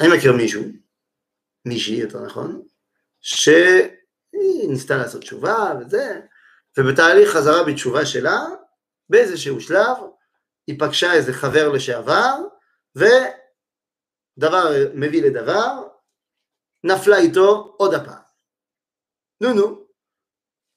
אני 0.00 0.08
מכיר 0.16 0.32
מישהו, 0.32 0.62
מישהי 1.64 1.96
יותר 1.96 2.24
נכון, 2.24 2.62
שהיא 3.20 4.68
ניסתה 4.68 4.96
לעשות 4.96 5.20
תשובה 5.20 5.72
וזה, 5.80 6.20
ובתהליך 6.78 7.30
חזרה 7.30 7.64
בתשובה 7.64 8.06
שלה, 8.06 8.38
באיזשהו 9.08 9.60
שלב, 9.60 9.96
היא 10.66 10.80
פגשה 10.80 11.12
איזה 11.12 11.32
חבר 11.32 11.68
לשעבר, 11.68 12.34
ודבר 12.96 14.70
מביא 14.94 15.22
לדבר, 15.22 15.88
נפלה 16.84 17.18
איתו 17.18 17.74
עוד 17.78 17.94
הפעם. 17.94 18.22
נו 19.40 19.52
נו, 19.54 19.86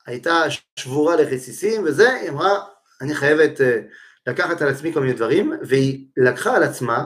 הייתה 0.06 0.44
שבורה 0.80 1.16
לחסיסים 1.16 1.84
וזה, 1.84 2.14
היא 2.14 2.30
אמרה, 2.30 2.66
אני 3.02 3.16
חייבת 3.16 3.62
אה, 3.62 3.82
לקחת 4.28 4.62
על 4.62 4.70
עצמי 4.70 4.94
כל 4.94 5.00
מיני 5.00 5.14
דברים, 5.14 5.54
והיא 5.68 6.08
לקחה 6.18 6.56
על 6.56 6.64
עצמה 6.64 7.06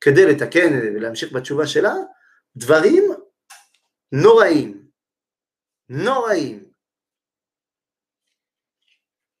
כדי 0.00 0.26
לתקן 0.26 0.72
ולהמשיך 0.94 1.32
בתשובה 1.32 1.66
שלה, 1.66 1.94
דברים 2.56 3.04
נוראים, 4.12 4.88
נוראים. 5.88 6.67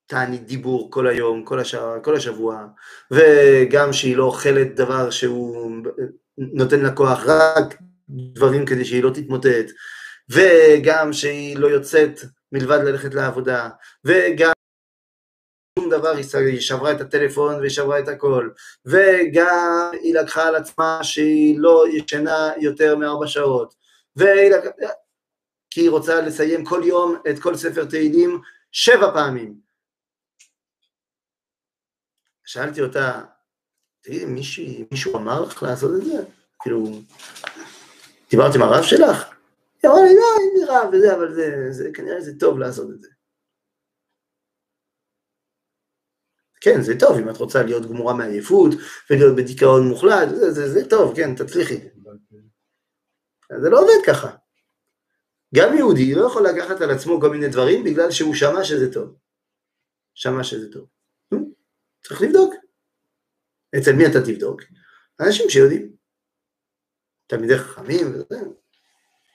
תענית 0.08 0.46
דיבור 0.46 0.90
כל 0.90 1.06
היום, 1.06 1.44
כל, 1.44 1.60
הש... 1.60 1.74
כל 2.02 2.16
השבוע, 2.16 2.66
וגם 3.10 3.92
שהיא 3.92 4.16
לא 4.16 4.24
אוכלת 4.24 4.74
דבר 4.74 5.10
שהוא 5.10 5.70
נותן 6.38 6.80
לה 6.80 6.92
כוח, 6.92 7.22
רק 7.26 7.74
דברים 8.08 8.66
כדי 8.66 8.84
שהיא 8.84 9.02
לא 9.02 9.10
תתמוטט, 9.10 9.66
וגם 10.30 11.12
שהיא 11.12 11.56
לא 11.58 11.66
יוצאת 11.66 12.20
מלבד 12.52 12.78
ללכת 12.84 13.14
לעבודה, 13.14 13.68
וגם 14.04 14.52
שום 15.78 15.90
דבר, 15.90 16.14
היא 16.34 16.60
שברה 16.60 16.92
את 16.92 17.00
הטלפון 17.00 17.54
והיא 17.54 17.70
שברה 17.70 17.98
את 17.98 18.08
הכל, 18.08 18.48
וגם 18.86 19.90
היא 20.02 20.14
לקחה 20.14 20.48
על 20.48 20.56
עצמה 20.56 20.98
שהיא 21.02 21.58
לא 21.58 21.84
ישנה 21.92 22.50
יותר 22.60 22.96
מארבע 22.96 23.26
שעות, 23.26 23.74
והיא 24.16 24.50
לק... 24.50 24.64
כי 25.70 25.80
היא 25.80 25.90
רוצה 25.90 26.20
לסיים 26.20 26.64
כל 26.64 26.80
יום 26.84 27.16
את 27.30 27.38
כל 27.38 27.56
ספר 27.56 27.84
תהילים 27.84 28.40
שבע 28.72 29.10
פעמים. 29.14 29.67
שאלתי 32.48 32.80
אותה, 32.80 33.24
תגידי, 34.00 34.24
מישהו, 34.24 34.64
מישהו 34.90 35.16
אמר 35.16 35.42
לך 35.42 35.62
לעשות 35.62 35.90
את 36.00 36.04
זה? 36.04 36.24
כאילו, 36.62 36.84
דיברת 38.30 38.54
עם 38.54 38.62
הרב 38.62 38.82
שלך? 38.82 39.34
היא 39.82 39.90
אמרה 39.90 40.02
לי, 40.02 40.14
לא, 40.14 40.22
אין 40.40 40.50
לי 40.54 40.64
רב 40.68 40.88
וזה, 40.92 41.16
אבל 41.16 41.34
זה, 41.34 41.66
זה, 41.70 41.90
כנראה 41.94 42.20
זה 42.20 42.38
טוב 42.40 42.58
לעשות 42.58 42.90
את 42.90 43.00
זה. 43.00 43.08
כן, 46.60 46.82
זה 46.82 46.92
טוב, 47.00 47.18
אם 47.18 47.30
את 47.30 47.36
רוצה 47.36 47.62
להיות 47.62 47.86
גמורה 47.86 48.14
מעייפות 48.14 48.74
ולהיות 49.10 49.36
בדיכאון 49.36 49.88
מוחלט, 49.88 50.28
זה, 50.28 50.50
זה, 50.52 50.72
זה 50.72 50.88
טוב, 50.90 51.16
כן, 51.16 51.34
תצליחי. 51.34 51.88
זה 53.62 53.70
לא 53.70 53.80
עובד 53.80 54.06
ככה. 54.06 54.36
גם 55.54 55.76
יהודי 55.76 56.14
לא 56.14 56.26
יכול 56.26 56.46
לקחת 56.46 56.80
על 56.80 56.90
עצמו 56.90 57.20
כל 57.20 57.30
מיני 57.30 57.48
דברים 57.48 57.84
בגלל 57.84 58.10
שהוא 58.10 58.34
שמע 58.34 58.64
שזה 58.64 58.92
טוב. 58.92 59.16
שמע 60.14 60.44
שזה 60.44 60.72
טוב. 60.72 60.97
צריך 62.08 62.22
לבדוק. 62.22 62.54
אצל 63.78 63.92
מי 63.92 64.06
אתה 64.06 64.20
תבדוק? 64.20 64.62
אנשים 65.20 65.50
שיודעים. 65.50 65.92
תלמידי 67.26 67.58
חכמים 67.58 68.14
וזה. 68.14 68.36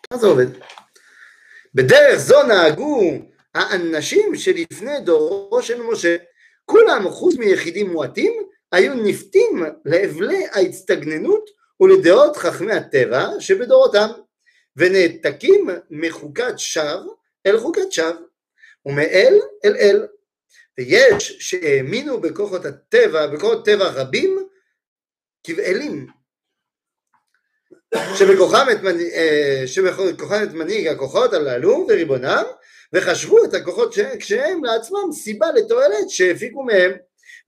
ככה 0.06 0.18
זה 0.18 0.28
עובד. 0.28 0.46
בדרך 1.74 2.18
זו 2.18 2.44
נהגו 2.48 3.12
האנשים 3.56 4.36
שלפני 4.36 5.00
דורו 5.00 5.62
של 5.62 5.82
משה. 5.82 6.18
כולם, 6.66 7.10
חוץ 7.10 7.36
מיחידים 7.36 7.92
מועטים, 7.92 8.34
היו 8.72 8.94
נפתים 8.94 9.64
לאבלי 9.86 10.46
ההצטגננות 10.52 11.50
ולדעות 11.80 12.38
חכמי 12.38 12.74
הטבע 12.74 13.28
שבדורותם, 13.40 14.10
ונעתקים 14.76 15.70
מחוקת 15.90 16.54
שווא 16.58 17.14
אל 17.46 17.60
חוקת 17.60 17.92
שווא, 17.92 18.22
ומאל 18.86 19.40
אל 19.66 19.76
אל. 19.76 20.08
ויש 20.78 21.38
שהאמינו 21.40 22.22
בכוחות 22.22 22.66
הטבע, 22.66 23.28
בכוחות 23.28 23.66
טבע 23.66 23.88
רבים, 23.88 24.48
כבעלים. 25.44 26.08
שבכוחם 28.18 28.66
את, 28.72 28.82
מנ... 28.84 29.00
אה, 29.00 29.64
שבכוחם 29.66 30.44
את 30.44 30.54
מנהיג 30.54 30.88
הכוחות 30.88 31.34
הללו 31.34 31.86
וריבונם 31.90 32.44
וחשבו 32.94 33.46
את 33.46 33.54
הכוחות 33.54 33.94
ש... 33.94 34.00
כשהם 34.20 34.64
לעצמם 34.64 35.12
סיבה 35.14 35.52
לתועלת 35.52 36.10
שהפיקו 36.10 36.64
מהם 36.64 36.92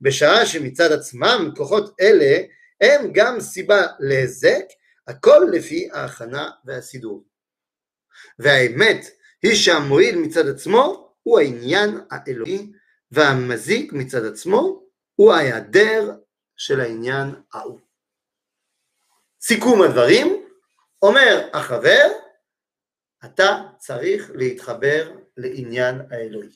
בשעה 0.00 0.46
שמצד 0.46 0.92
עצמם 0.92 1.50
כוחות 1.56 1.94
אלה 2.00 2.38
הם 2.80 3.10
גם 3.12 3.40
סיבה 3.40 3.86
להיזק 4.00 4.64
הכל 5.06 5.46
לפי 5.52 5.88
ההכנה 5.92 6.50
והסידור 6.64 7.24
והאמת 8.38 9.06
היא 9.42 9.54
שהמועיל 9.54 10.18
מצד 10.18 10.48
עצמו 10.48 11.14
הוא 11.22 11.38
העניין 11.38 12.00
האלוהי 12.10 12.72
והמזיק 13.10 13.92
מצד 13.92 14.24
עצמו 14.24 14.82
הוא 15.14 15.32
ההיעדר 15.32 16.16
של 16.56 16.80
העניין 16.80 17.34
ההוא. 17.52 17.80
סיכום 19.40 19.82
הדברים, 19.82 20.46
אומר 21.02 21.48
החבר, 21.52 22.08
אתה 23.24 23.62
צריך 23.78 24.30
להתחבר 24.34 25.12
לעניין 25.36 25.94
האלוהי. 26.10 26.48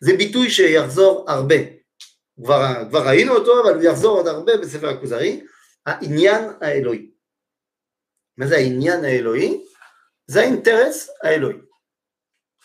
זה 0.00 0.12
ביטוי 0.18 0.50
שיחזור 0.50 1.30
הרבה, 1.30 1.54
כבר, 2.44 2.88
כבר 2.88 3.08
ראינו 3.08 3.32
אותו, 3.32 3.62
אבל 3.62 3.74
הוא 3.74 3.82
יחזור 3.82 4.16
עוד 4.16 4.26
הרבה 4.26 4.52
בספר 4.56 4.88
הכוזרי, 4.88 5.46
העניין 5.86 6.44
האלוהי. 6.60 7.10
מה 8.36 8.46
זה 8.46 8.56
העניין 8.56 9.04
האלוהי? 9.04 9.64
זה 10.26 10.40
האינטרס 10.40 11.10
האלוהי. 11.22 11.56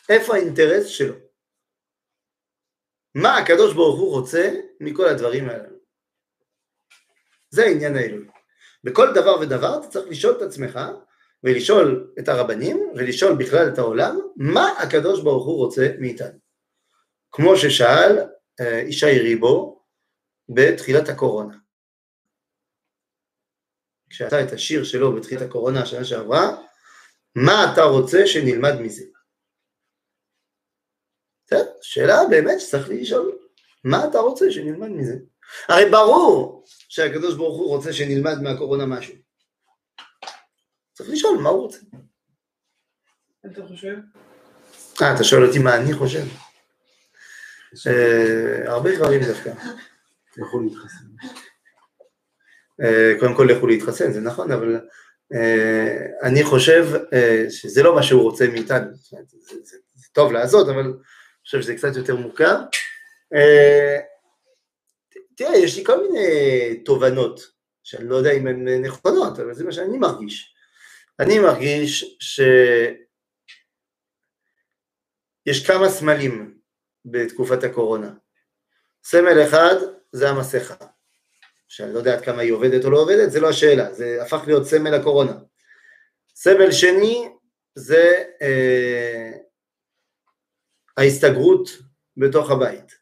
איפה 0.09 0.35
האינטרס 0.35 0.85
שלו? 0.85 1.24
מה 3.15 3.37
הקדוש 3.37 3.73
ברוך 3.73 3.99
הוא 3.99 4.11
רוצה 4.11 4.51
מכל 4.79 5.05
הדברים 5.07 5.49
האלה? 5.49 5.69
זה 7.49 7.63
העניין 7.65 7.95
האלוהי. 7.95 8.27
בכל 8.83 9.13
דבר 9.13 9.39
ודבר 9.41 9.79
אתה 9.79 9.87
צריך 9.87 10.07
לשאול 10.09 10.37
את 10.37 10.41
עצמך 10.41 10.79
ולשאול 11.43 12.13
את 12.19 12.27
הרבנים 12.27 12.91
ולשאול 12.95 13.35
בכלל 13.35 13.67
את 13.73 13.77
העולם 13.77 14.19
מה 14.35 14.67
הקדוש 14.79 15.21
ברוך 15.21 15.45
הוא 15.45 15.57
רוצה 15.57 15.87
מאיתנו. 15.99 16.39
כמו 17.31 17.57
ששאל 17.57 18.17
אה, 18.59 18.81
ישי 18.87 19.19
ריבו 19.19 19.83
בתחילת 20.49 21.09
הקורונה. 21.09 21.57
כשעשה 24.09 24.43
את 24.43 24.51
השיר 24.51 24.83
שלו 24.83 25.15
בתחילת 25.15 25.41
הקורונה 25.41 25.81
השנה 25.81 26.03
שעברה, 26.03 26.57
מה 27.35 27.73
אתה 27.73 27.83
רוצה 27.83 28.27
שנלמד 28.27 28.81
מזה? 28.81 29.14
בסדר, 31.45 31.65
שאלה 31.81 32.21
באמת 32.29 32.59
שצריך 32.59 32.89
לשאול, 32.89 33.37
מה 33.83 34.05
אתה 34.05 34.19
רוצה 34.19 34.51
שנלמד 34.51 34.87
מזה? 34.87 35.15
הרי 35.67 35.89
ברור 35.89 36.63
שהקדוש 36.67 37.35
ברוך 37.35 37.57
הוא 37.57 37.67
רוצה 37.67 37.93
שנלמד 37.93 38.41
מהקורונה 38.41 38.85
משהו. 38.85 39.15
צריך 40.93 41.09
לשאול 41.09 41.37
מה 41.37 41.49
הוא 41.49 41.61
רוצה. 41.61 41.77
אתה 43.45 43.67
חושב? 43.67 43.95
אה, 45.01 45.15
אתה 45.15 45.23
שואל 45.23 45.45
אותי 45.45 45.59
מה 45.59 45.75
אני 45.75 45.93
חושב? 45.93 46.23
אה, 47.87 48.71
הרבה 48.71 48.95
דברים 48.95 49.21
דווקא. 49.23 49.51
לכו 50.37 50.59
להתחסן. 50.61 51.05
אה, 52.81 53.13
קודם 53.19 53.35
כל 53.35 53.47
לכו 53.51 53.67
להתחסן, 53.67 54.11
זה 54.11 54.21
נכון, 54.21 54.51
אבל 54.51 54.79
אה, 55.33 56.05
אני 56.23 56.43
חושב 56.43 56.87
שזה 57.49 57.83
לא 57.83 57.95
מה 57.95 58.03
שהוא 58.03 58.21
רוצה 58.21 58.47
מאיתנו. 58.47 58.87
זה, 59.63 59.77
טוב 60.13 60.31
לעשות, 60.31 60.69
אבל 60.69 60.93
חושב 61.45 61.61
שזה 61.61 61.75
קצת 61.75 61.95
יותר 61.95 62.15
מורכב. 62.15 62.55
אה, 63.35 63.99
תראה, 65.35 65.57
יש 65.57 65.77
לי 65.77 65.85
כל 65.85 66.07
מיני 66.07 66.29
תובנות, 66.85 67.41
שאני 67.83 68.09
לא 68.09 68.15
יודע 68.15 68.31
אם 68.31 68.47
הן 68.47 68.85
נכונות, 68.85 69.39
אבל 69.39 69.53
זה 69.53 69.63
מה 69.63 69.71
שאני 69.71 69.97
מרגיש. 69.97 70.55
אני 71.19 71.39
מרגיש 71.39 72.17
שיש 72.19 72.97
כמה 75.67 75.89
סמלים 75.89 76.57
בתקופת 77.05 77.63
הקורונה. 77.63 78.13
סמל 79.03 79.43
אחד 79.47 79.75
זה 80.11 80.29
המסכה, 80.29 80.85
שאני 81.67 81.93
לא 81.93 81.97
יודע 81.97 82.13
עד 82.13 82.25
כמה 82.25 82.41
היא 82.41 82.51
עובדת 82.51 82.85
או 82.85 82.89
לא 82.89 82.97
עובדת, 82.97 83.31
זה 83.31 83.39
לא 83.39 83.49
השאלה, 83.49 83.93
זה 83.93 84.19
הפך 84.21 84.43
להיות 84.47 84.67
סמל 84.67 84.93
הקורונה. 84.93 85.33
סמל 86.35 86.71
שני 86.71 87.29
זה 87.75 88.23
אה, 88.41 89.31
ההסתגרות 90.97 91.69
בתוך 92.17 92.51
הבית. 92.51 92.95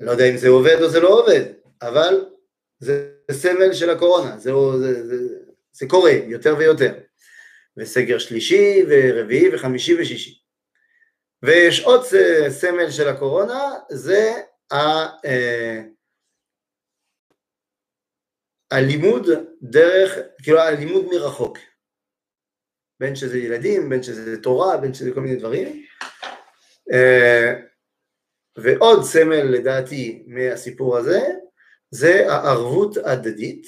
לא 0.00 0.10
יודע 0.10 0.30
אם 0.30 0.36
זה 0.36 0.48
עובד 0.48 0.76
או 0.82 0.88
זה 0.88 1.00
לא 1.00 1.08
עובד, 1.08 1.52
אבל 1.82 2.24
זה 2.78 3.14
סמל 3.30 3.72
של 3.72 3.90
הקורונה, 3.90 4.38
זה, 4.38 4.50
זה, 4.80 5.06
זה, 5.06 5.16
זה 5.72 5.86
קורה 5.88 6.10
יותר 6.10 6.54
ויותר. 6.58 6.94
וסגר 7.76 8.18
שלישי 8.18 8.84
ורביעי 8.88 9.54
וחמישי 9.54 9.94
ושישי. 10.00 10.42
ויש 11.42 11.80
עוד 11.80 12.04
סמל 12.48 12.90
של 12.90 13.08
הקורונה, 13.08 13.72
זה 13.90 14.32
ה, 14.72 14.76
אה, 15.24 15.82
הלימוד 18.70 19.28
דרך, 19.62 20.18
כאילו 20.42 20.58
הלימוד 20.58 21.04
מרחוק. 21.04 21.58
בין 23.00 23.16
שזה 23.16 23.38
ילדים, 23.38 23.88
בין 23.88 24.02
שזה 24.02 24.42
תורה, 24.42 24.76
בין 24.76 24.94
שזה 24.94 25.10
כל 25.14 25.20
מיני 25.20 25.36
דברים. 25.36 25.86
אה, 26.92 27.52
ועוד 28.56 29.02
סמל 29.04 29.42
לדעתי 29.42 30.24
מהסיפור 30.26 30.96
הזה, 30.96 31.20
זה 31.90 32.26
הערבות 32.28 32.96
הדדית, 32.96 33.66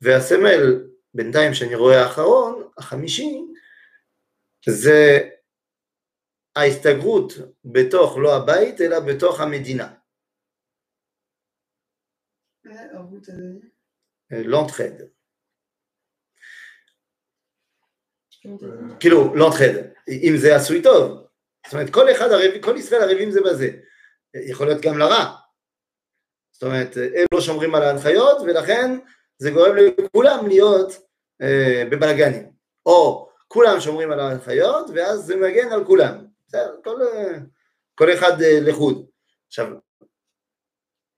והסמל 0.00 0.88
בינתיים 1.14 1.54
שאני 1.54 1.74
רואה 1.74 2.02
האחרון, 2.02 2.70
החמישי, 2.78 3.40
זה 4.68 5.30
ההסתגרות 6.56 7.32
בתוך 7.64 8.18
לא 8.18 8.36
הבית, 8.36 8.80
אלא 8.80 9.00
בתוך 9.00 9.40
המדינה. 9.40 9.94
לונטחד. 14.30 15.19
כאילו, 19.00 19.34
לונטחד, 19.34 19.72
אם 20.08 20.34
זה 20.36 20.56
עשוי 20.56 20.82
טוב. 20.82 21.26
זאת 21.66 21.74
אומרת, 21.74 21.90
כל 21.90 22.10
אחד 22.10 22.32
ערב, 22.32 22.60
כל 22.60 22.76
ישראל 22.76 23.02
ערבים 23.02 23.30
זה 23.30 23.40
בזה. 23.40 23.70
יכול 24.34 24.66
להיות 24.66 24.80
גם 24.82 24.98
לרע. 24.98 25.36
זאת 26.52 26.62
אומרת, 26.62 26.96
הם 26.96 27.26
לא 27.34 27.40
שומרים 27.40 27.74
על 27.74 27.82
ההנחיות, 27.82 28.40
ולכן 28.40 28.98
זה 29.38 29.50
גורם 29.50 29.76
לכולם 29.76 30.48
להיות 30.48 30.92
אה, 31.42 31.84
בבלגנים. 31.90 32.50
או 32.86 33.28
כולם 33.48 33.80
שומרים 33.80 34.12
על 34.12 34.20
ההנחיות, 34.20 34.90
ואז 34.94 35.20
זה 35.20 35.36
מגן 35.36 35.72
על 35.72 35.84
כולם. 35.84 36.26
בסדר, 36.48 36.76
כל, 36.84 37.00
כל 37.94 38.14
אחד 38.14 38.42
אה, 38.42 38.60
לחוד. 38.60 39.06
עכשיו, 39.46 39.66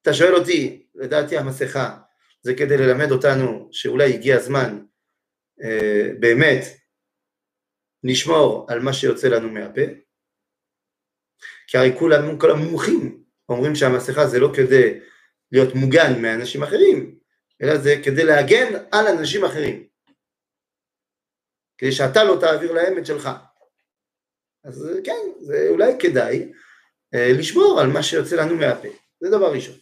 אתה 0.03 0.15
שואל 0.15 0.35
אותי, 0.35 0.87
לדעתי 0.95 1.39
המסכה 1.39 1.99
זה 2.43 2.55
כדי 2.55 2.77
ללמד 2.77 3.11
אותנו 3.11 3.69
שאולי 3.73 4.15
הגיע 4.15 4.37
הזמן 4.37 4.85
אה, 5.63 6.09
באמת 6.21 6.82
לשמור 8.05 8.67
על 8.69 8.81
מה 8.81 8.93
שיוצא 8.93 9.29
לנו 9.29 9.51
מהפה, 9.51 9.81
כי 11.67 11.79
הרי 11.79 11.93
כולם, 11.99 12.39
כל 12.39 12.51
המומחים 12.51 13.25
אומרים 13.49 13.75
שהמסכה 13.75 14.27
זה 14.27 14.39
לא 14.39 14.53
כדי 14.57 15.01
להיות 15.53 15.75
מוגן 15.75 16.23
מאנשים 16.23 16.63
אחרים, 16.63 17.19
אלא 17.63 17.79
זה 17.79 17.95
כדי 18.05 18.25
להגן 18.25 18.67
על 18.93 19.07
אנשים 19.07 19.45
אחרים. 19.45 19.87
כדי 21.79 21.93
שאתה 21.93 22.25
לא 22.25 22.37
תעביר 22.41 22.73
להם 22.73 22.99
את 22.99 23.07
שלך. 23.07 23.29
אז 24.65 24.89
כן, 25.05 25.23
זה 25.41 25.67
אולי 25.69 25.93
כדאי 25.99 26.53
אה, 27.15 27.33
לשמור 27.39 27.81
על 27.81 27.87
מה 27.87 28.03
שיוצא 28.03 28.37
לנו 28.37 28.57
מהפה, 28.57 28.89
זה 29.21 29.31
דבר 29.31 29.53
ראשון. 29.53 29.75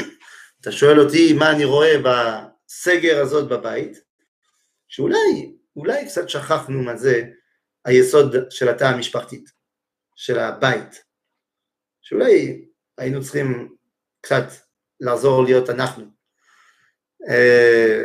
אתה 0.60 0.72
שואל 0.72 1.00
אותי 1.00 1.32
מה 1.32 1.50
אני 1.50 1.64
רואה 1.64 1.94
בסגר 1.98 3.20
הזאת 3.20 3.48
בבית, 3.48 4.02
שאולי, 4.88 5.56
אולי 5.76 6.06
קצת 6.06 6.28
שכחנו 6.28 6.82
מה 6.82 6.96
זה 6.96 7.22
היסוד 7.84 8.36
של 8.50 8.68
התא 8.68 8.84
המשפחתית, 8.84 9.50
של 10.16 10.38
הבית, 10.38 11.04
שאולי 12.02 12.64
היינו 12.98 13.22
צריכים 13.22 13.76
קצת 14.20 14.44
לעזור 15.00 15.44
להיות 15.44 15.70
אנחנו. 15.70 16.04
אה, 17.28 18.02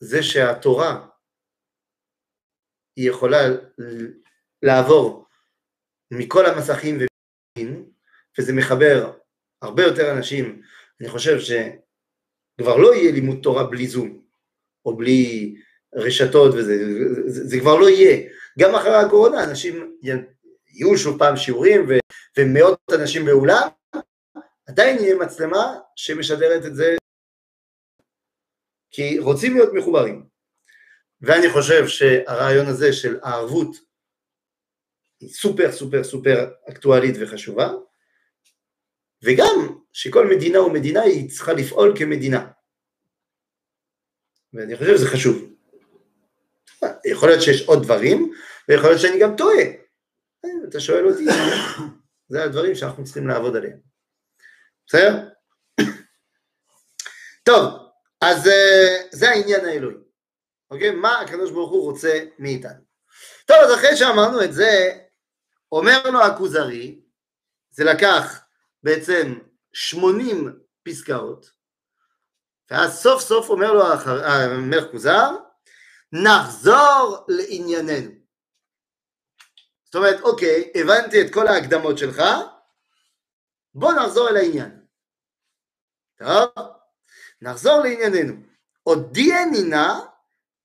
זה 0.00 0.22
שהתורה 0.22 1.06
היא 2.96 3.10
יכולה 3.10 3.38
לעבור 4.62 5.26
מכל 6.10 6.46
המסכים 6.46 6.98
וזה 8.38 8.52
מחבר 8.52 9.12
הרבה 9.62 9.82
יותר 9.82 10.12
אנשים, 10.12 10.62
אני 11.00 11.08
חושב 11.08 11.38
שכבר 11.40 12.76
לא 12.76 12.94
יהיה 12.94 13.12
לימוד 13.12 13.38
תורה 13.42 13.64
בלי 13.64 13.86
זום, 13.86 14.22
או 14.84 14.96
בלי 14.96 15.54
רשתות 15.94 16.54
וזה, 16.54 16.76
זה, 17.26 17.48
זה 17.48 17.60
כבר 17.60 17.76
לא 17.76 17.88
יהיה. 17.88 18.30
גם 18.58 18.74
אחרי 18.74 18.94
הקורונה 18.94 19.44
אנשים 19.44 19.98
יהיו 20.02 20.98
שוב 20.98 21.18
פעם 21.18 21.36
שיעורים 21.36 21.86
ו, 21.88 21.92
ומאות 22.38 22.80
אנשים 23.00 23.24
באולם, 23.24 23.68
עדיין 24.66 24.98
יהיה 24.98 25.14
מצלמה 25.14 25.78
שמשדרת 25.96 26.66
את 26.66 26.74
זה, 26.74 26.96
כי 28.90 29.18
רוצים 29.18 29.54
להיות 29.54 29.70
מחוברים. 29.74 30.26
ואני 31.20 31.52
חושב 31.52 31.88
שהרעיון 31.88 32.66
הזה 32.66 32.92
של 32.92 33.18
הערבות 33.22 33.76
היא 35.20 35.28
סופר 35.28 35.72
סופר 35.72 36.04
סופר 36.04 36.50
אקטואלית 36.70 37.14
וחשובה, 37.20 37.70
וגם 39.22 39.78
שכל 39.92 40.26
מדינה 40.36 40.60
ומדינה 40.60 41.02
היא 41.02 41.30
צריכה 41.30 41.52
לפעול 41.52 41.94
כמדינה. 41.98 42.50
ואני 44.52 44.76
חושב 44.76 44.96
שזה 44.96 45.06
חשוב. 45.06 45.53
יכול 47.04 47.28
להיות 47.28 47.42
שיש 47.42 47.62
עוד 47.66 47.82
דברים, 47.82 48.32
ויכול 48.68 48.88
להיות 48.88 49.00
שאני 49.00 49.20
גם 49.20 49.36
טועה. 49.36 49.64
אתה 50.68 50.80
שואל 50.80 51.08
אותי, 51.08 51.26
זה 52.28 52.44
הדברים 52.44 52.74
שאנחנו 52.74 53.04
צריכים 53.04 53.28
לעבוד 53.28 53.56
עליהם. 53.56 53.78
בסדר? 54.86 55.28
טוב, 57.42 57.64
אז 58.20 58.46
אה, 58.48 58.96
זה 59.10 59.30
העניין 59.30 59.64
האלוהי. 59.64 59.96
אוקיי? 60.70 60.90
מה 60.90 61.20
הקדוש 61.20 61.50
ברוך 61.50 61.70
הוא 61.70 61.90
רוצה 61.90 62.24
מאיתנו. 62.38 62.84
טוב, 63.46 63.56
אז 63.56 63.74
אחרי 63.74 63.96
שאמרנו 63.96 64.44
את 64.44 64.52
זה, 64.52 64.98
אומר 65.72 66.10
לו 66.10 66.22
הכוזרי, 66.22 67.00
זה 67.70 67.84
לקח 67.84 68.44
בעצם 68.82 69.38
80 69.72 70.60
פסקאות, 70.82 71.50
ואז 72.70 73.02
סוף 73.02 73.22
סוף 73.22 73.50
אומר 73.50 73.72
לו 73.72 73.82
המלך 74.06 74.84
כוזר, 74.90 75.30
נחזור 76.22 77.26
לענייננו. 77.28 78.10
זאת 79.84 79.94
אומרת, 79.94 80.20
אוקיי, 80.20 80.72
הבנתי 80.74 81.20
את 81.20 81.34
כל 81.34 81.46
ההקדמות 81.46 81.98
שלך, 81.98 82.22
בוא 83.74 83.92
נחזור 83.92 84.28
אל 84.28 84.36
העניין. 84.36 84.86
טוב, 86.18 86.66
נחזור 87.42 87.78
לענייננו. 87.82 88.34
הודיעני 88.82 89.62
נא 89.70 89.92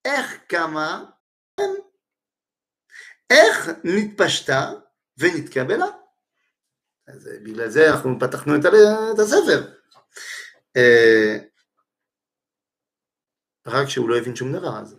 איך 0.05 0.43
קמה, 0.47 1.05
איך 3.29 3.69
נתפשטה 3.83 4.71
ונתקבלה. 5.17 5.85
אז 7.07 7.27
אה, 7.27 7.39
בגלל 7.43 7.69
זה 7.69 7.89
אנחנו 7.91 8.19
פתחנו 8.19 8.55
את 8.55 9.19
הספר. 9.19 9.73
אה, 10.77 11.37
רק 13.67 13.87
שהוא 13.87 14.09
לא 14.09 14.17
הבין 14.17 14.35
שום 14.35 14.53
דבר 14.53 14.79
אז. 14.81 14.98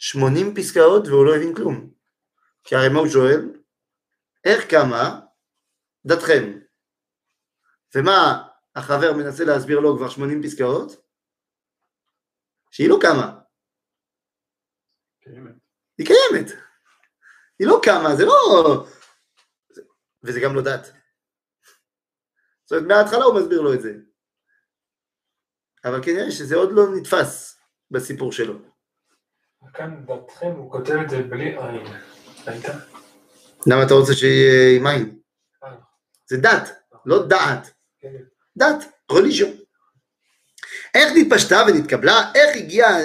80 0.00 0.54
פסקאות 0.54 1.06
והוא 1.06 1.26
לא 1.26 1.36
הבין 1.36 1.54
כלום. 1.54 1.90
כי 2.64 2.74
הרי 2.74 2.88
מה 2.88 2.98
הוא 2.98 3.08
שואל? 3.08 3.62
איך 4.44 4.70
קמה 4.70 5.20
דתכם? 6.06 6.58
ומה 7.94 8.48
החבר 8.74 9.12
מנסה 9.12 9.44
להסביר 9.44 9.80
לו 9.80 9.96
כבר 9.96 10.08
80 10.08 10.42
פסקאות? 10.42 10.92
שהיא 12.70 12.88
לא 12.88 12.98
קמה. 13.02 13.40
קיימת. 15.20 15.54
היא 15.98 16.06
קיימת. 16.06 16.50
היא 17.58 17.68
לא 17.68 17.80
קמה, 17.84 18.16
זה 18.16 18.24
לא... 18.24 18.86
וזה 20.22 20.40
גם 20.44 20.54
לא 20.54 20.62
דת. 20.62 20.92
זאת 22.64 22.72
אומרת, 22.72 22.86
מההתחלה 22.88 23.24
הוא 23.24 23.40
מסביר 23.40 23.60
לו 23.60 23.74
את 23.74 23.80
זה. 23.80 23.92
אבל 25.84 26.02
כנראה 26.04 26.30
שזה 26.30 26.56
עוד 26.56 26.68
לא 26.72 26.82
נתפס 26.96 27.60
בסיפור 27.90 28.32
שלו. 28.32 28.54
כאן 29.74 30.04
דעתכם, 30.06 30.50
הוא 30.56 30.72
כותב 30.72 30.94
את 31.04 31.10
זה 31.10 31.22
בלי 31.22 31.44
עין. 31.44 31.86
למה 33.66 33.82
אתה 33.82 33.94
רוצה 33.94 34.14
שיהיה 34.14 34.76
עם 34.76 34.86
עין? 34.86 35.18
אה. 35.64 35.68
זה 36.28 36.36
דת, 36.36 36.70
לא 37.06 37.26
דעת. 37.26 37.70
כן. 38.00 38.08
דת, 38.56 38.84
רליז'ון. 39.10 39.50
איך 40.94 41.12
נתפשטה 41.16 41.62
ונתקבלה, 41.68 42.32
איך 42.34 42.56
הגיעה 42.56 42.96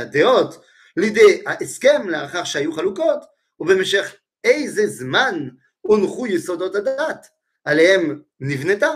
הדעות 0.00 0.64
לידי 0.96 1.42
ההסכם 1.46 2.08
לאחר 2.08 2.44
שהיו 2.44 2.72
חלוקות, 2.72 3.24
ובמשך 3.60 4.14
איזה 4.44 4.86
זמן 4.86 5.48
הונחו 5.80 6.26
יסודות 6.26 6.74
הדת 6.74 7.26
עליהם 7.64 8.22
נבנתה, 8.40 8.90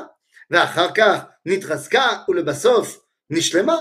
ואחר 0.51 0.93
כך 0.95 1.25
נתחזקה 1.47 2.09
ולבסוף 2.29 3.05
נשלמה, 3.31 3.77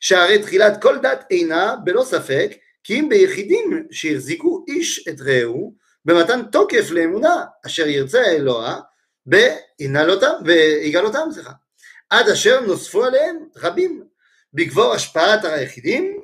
שהרי 0.00 0.42
תחילת 0.42 0.82
כל 0.82 0.98
דת 0.98 1.24
אינה 1.30 1.76
בלא 1.84 2.04
ספק 2.04 2.50
כי 2.84 3.00
אם 3.00 3.08
ביחידים 3.08 3.86
שהחזיקו 3.90 4.64
איש 4.68 5.08
את 5.08 5.20
רעהו 5.20 5.74
במתן 6.04 6.40
תוקף 6.52 6.90
לאמונה 6.90 7.44
אשר 7.66 7.86
ירצה 7.86 8.24
אלוה 8.26 8.80
ויגלותם, 10.44 11.28
סליחה, 11.32 11.52
עד 12.10 12.28
אשר 12.28 12.60
נוספו 12.60 13.04
עליהם 13.04 13.48
רבים 13.56 14.04
בגבור 14.54 14.94
השפעת 14.94 15.44
היחידים 15.44 16.20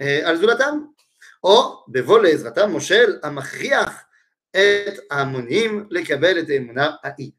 אה, 0.00 0.20
על 0.28 0.36
זולתם, 0.36 0.78
או 1.44 1.84
בבוא 1.88 2.18
לעזרתם 2.18 2.70
מושל 2.70 3.18
המכריח 3.22 4.04
את 4.50 4.98
ההמונים 5.10 5.86
לקבל 5.90 6.38
את 6.38 6.44
האמונה 6.48 6.90
ההיא. 7.02 7.30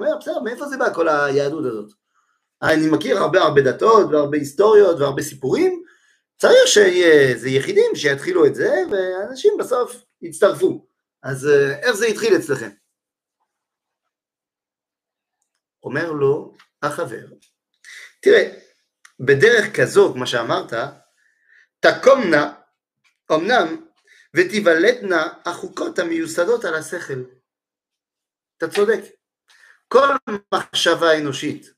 בסדר, 0.00 0.40
מאיפה 0.40 0.66
זה 0.66 0.76
בא 0.76 0.94
כל 0.94 1.08
היהדות 1.08 1.64
הזאת? 1.64 2.05
אני 2.62 2.86
מכיר 2.90 3.18
הרבה 3.18 3.42
הרבה 3.42 3.62
דתות 3.62 4.06
והרבה 4.10 4.36
היסטוריות 4.36 5.00
והרבה 5.00 5.22
סיפורים, 5.22 5.82
צריך 6.36 6.66
שיהיה 6.66 7.28
איזה 7.28 7.48
יחידים 7.48 7.94
שיתחילו 7.94 8.46
את 8.46 8.54
זה, 8.54 8.74
ואנשים 8.90 9.52
בסוף 9.58 10.04
יצטרפו. 10.22 10.86
אז 11.22 11.46
אה, 11.46 11.78
איך 11.78 11.92
זה 11.92 12.06
התחיל 12.06 12.36
אצלכם? 12.36 12.70
אומר 15.82 16.12
לו 16.12 16.54
החבר, 16.82 17.26
תראה, 18.22 18.58
בדרך 19.20 19.76
כזו, 19.76 20.12
כמו 20.12 20.26
שאמרת, 20.26 20.72
תקומנה, 21.80 22.54
אמנם, 23.32 23.86
ותיוולדנה 24.36 25.28
החוקות 25.44 25.98
המיוסדות 25.98 26.64
על 26.64 26.74
השכל. 26.74 27.24
אתה 28.56 28.68
צודק. 28.68 29.00
כל 29.88 30.08
מחשבה 30.54 31.18
אנושית, 31.18 31.75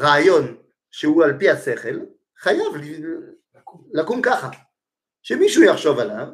רעיון 0.00 0.56
שהוא 0.90 1.24
על 1.24 1.38
פי 1.38 1.50
השכל, 1.50 1.98
חייב 2.38 2.72
לקום 3.92 4.22
ככה. 4.22 4.50
שמישהו 5.22 5.62
יחשוב 5.62 5.98
עליו 5.98 6.26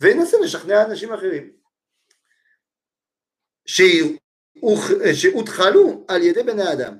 וינסה 0.00 0.36
לשכנע 0.42 0.84
אנשים 0.84 1.12
אחרים. 1.12 1.52
שהותחלו 5.14 6.04
על 6.08 6.22
ידי 6.22 6.42
בני 6.42 6.72
אדם. 6.72 6.98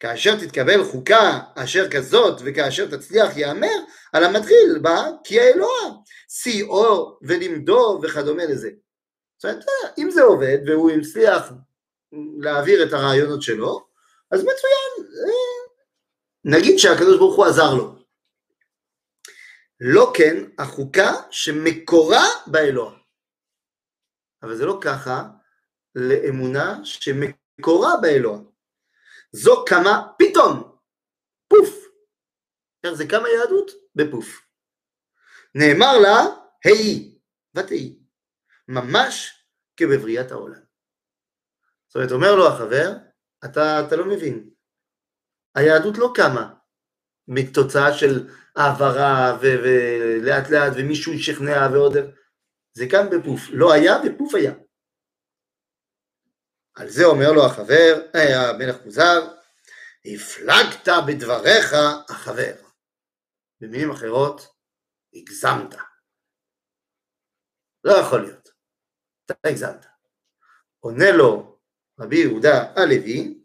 כאשר 0.00 0.36
תתקבל 0.40 0.84
חוקה 0.84 1.40
אשר 1.54 1.90
כזאת 1.90 2.40
וכאשר 2.44 2.96
תצליח 2.96 3.36
יאמר 3.36 3.76
על 4.12 4.24
המתחיל 4.24 4.78
בה 4.82 5.06
כי 5.24 5.40
האלוה 5.40 5.92
שיאו 6.28 7.18
ולימדו 7.22 8.00
וכדומה 8.02 8.44
לזה. 8.44 8.70
זאת 9.38 9.44
אומרת, 9.44 9.64
אם 9.98 10.10
זה 10.10 10.22
עובד 10.22 10.58
והוא 10.66 10.90
הצליח 10.90 11.52
להעביר 12.38 12.84
את 12.84 12.92
הרעיונות 12.92 13.42
שלו, 13.42 13.86
אז 14.30 14.40
מצוין, 14.40 15.12
אה, 15.28 15.76
נגיד 16.44 16.78
שהקדוש 16.78 17.18
ברוך 17.18 17.36
הוא 17.36 17.46
עזר 17.46 17.74
לו. 17.74 17.96
לא 19.80 20.12
כן 20.16 20.34
החוקה 20.58 21.12
שמקורה 21.30 22.24
באלוה. 22.46 22.98
אבל 24.42 24.56
זה 24.56 24.66
לא 24.66 24.78
ככה 24.84 25.22
לאמונה 25.94 26.84
שמקורה 26.84 27.96
באלוה. 28.02 28.38
זו 29.32 29.64
קמה 29.64 30.12
פתאום, 30.18 30.78
פוף. 31.48 31.86
איך 32.84 32.92
זה 32.92 33.04
קמה 33.08 33.28
יהדות? 33.28 33.70
בפוף. 33.94 34.46
נאמר 35.54 35.98
לה, 36.02 36.16
היי, 36.64 37.18
ותהי, 37.54 37.98
ממש 38.68 39.44
כבבריאת 39.76 40.30
העולם. 40.30 40.60
זאת 41.88 41.94
אומרת, 41.96 42.12
אומר 42.12 42.34
לו 42.34 42.48
החבר, 42.48 42.92
אתה, 43.50 43.86
אתה 43.86 43.96
לא 43.96 44.04
מבין, 44.04 44.50
היהדות 45.54 45.98
לא 45.98 46.12
קמה 46.14 46.54
מתוצאה 47.28 47.92
של 47.98 48.28
העברה 48.56 49.38
ולאט 49.40 50.50
לאט 50.50 50.72
ומישהו 50.76 51.12
ישכנע 51.12 51.68
ועוד, 51.72 51.96
זה 52.72 52.84
קם 52.90 53.06
בפוף, 53.10 53.40
לא 53.52 53.72
היה 53.72 53.92
ופוף 54.04 54.34
היה. 54.34 54.52
על 56.76 56.88
זה 56.88 57.04
אומר 57.04 57.32
לו 57.32 57.46
החבר, 57.46 58.10
אה, 58.14 58.50
המלך 58.50 58.84
מוזר, 58.84 59.36
הפלגת 60.04 60.88
בדבריך 61.06 61.74
החבר. 62.08 62.54
במילים 63.60 63.90
אחרות, 63.90 64.42
הגזמת. 65.14 65.74
לא 67.84 67.92
יכול 67.92 68.22
להיות, 68.22 68.48
אתה 69.24 69.34
הגזמת. 69.44 69.86
עונה 70.80 71.10
לו 71.10 71.55
רבי 72.00 72.16
יהודה 72.16 72.72
הלוי, 72.76 73.38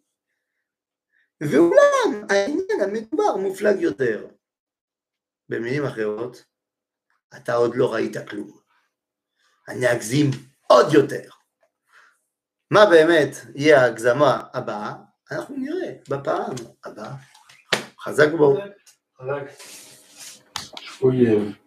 ואולם 1.41 2.25
העניין 2.29 2.81
המדובר 2.83 3.37
מופלג 3.37 3.79
יותר. 3.79 4.27
במילים 5.49 5.85
אחרות, 5.85 6.45
אתה 7.37 7.53
עוד 7.53 7.75
לא 7.75 7.93
ראית 7.93 8.17
כלום. 8.29 8.59
אני 9.67 9.93
אגזים 9.93 10.27
עוד 10.67 10.93
יותר. 10.93 11.29
מה 12.71 12.85
באמת 12.85 13.35
יהיה 13.55 13.81
ההגזמה 13.81 14.41
הבאה, 14.53 14.93
אנחנו 15.31 15.55
נראה 15.57 15.93
בפעם 16.09 16.55
הבאה. 16.85 17.13
חזק 17.99 18.27
בו. 18.37 18.57
חזק. 19.17 19.43
יש 20.81 20.97
פה 20.99 21.09
יב. 21.13 21.60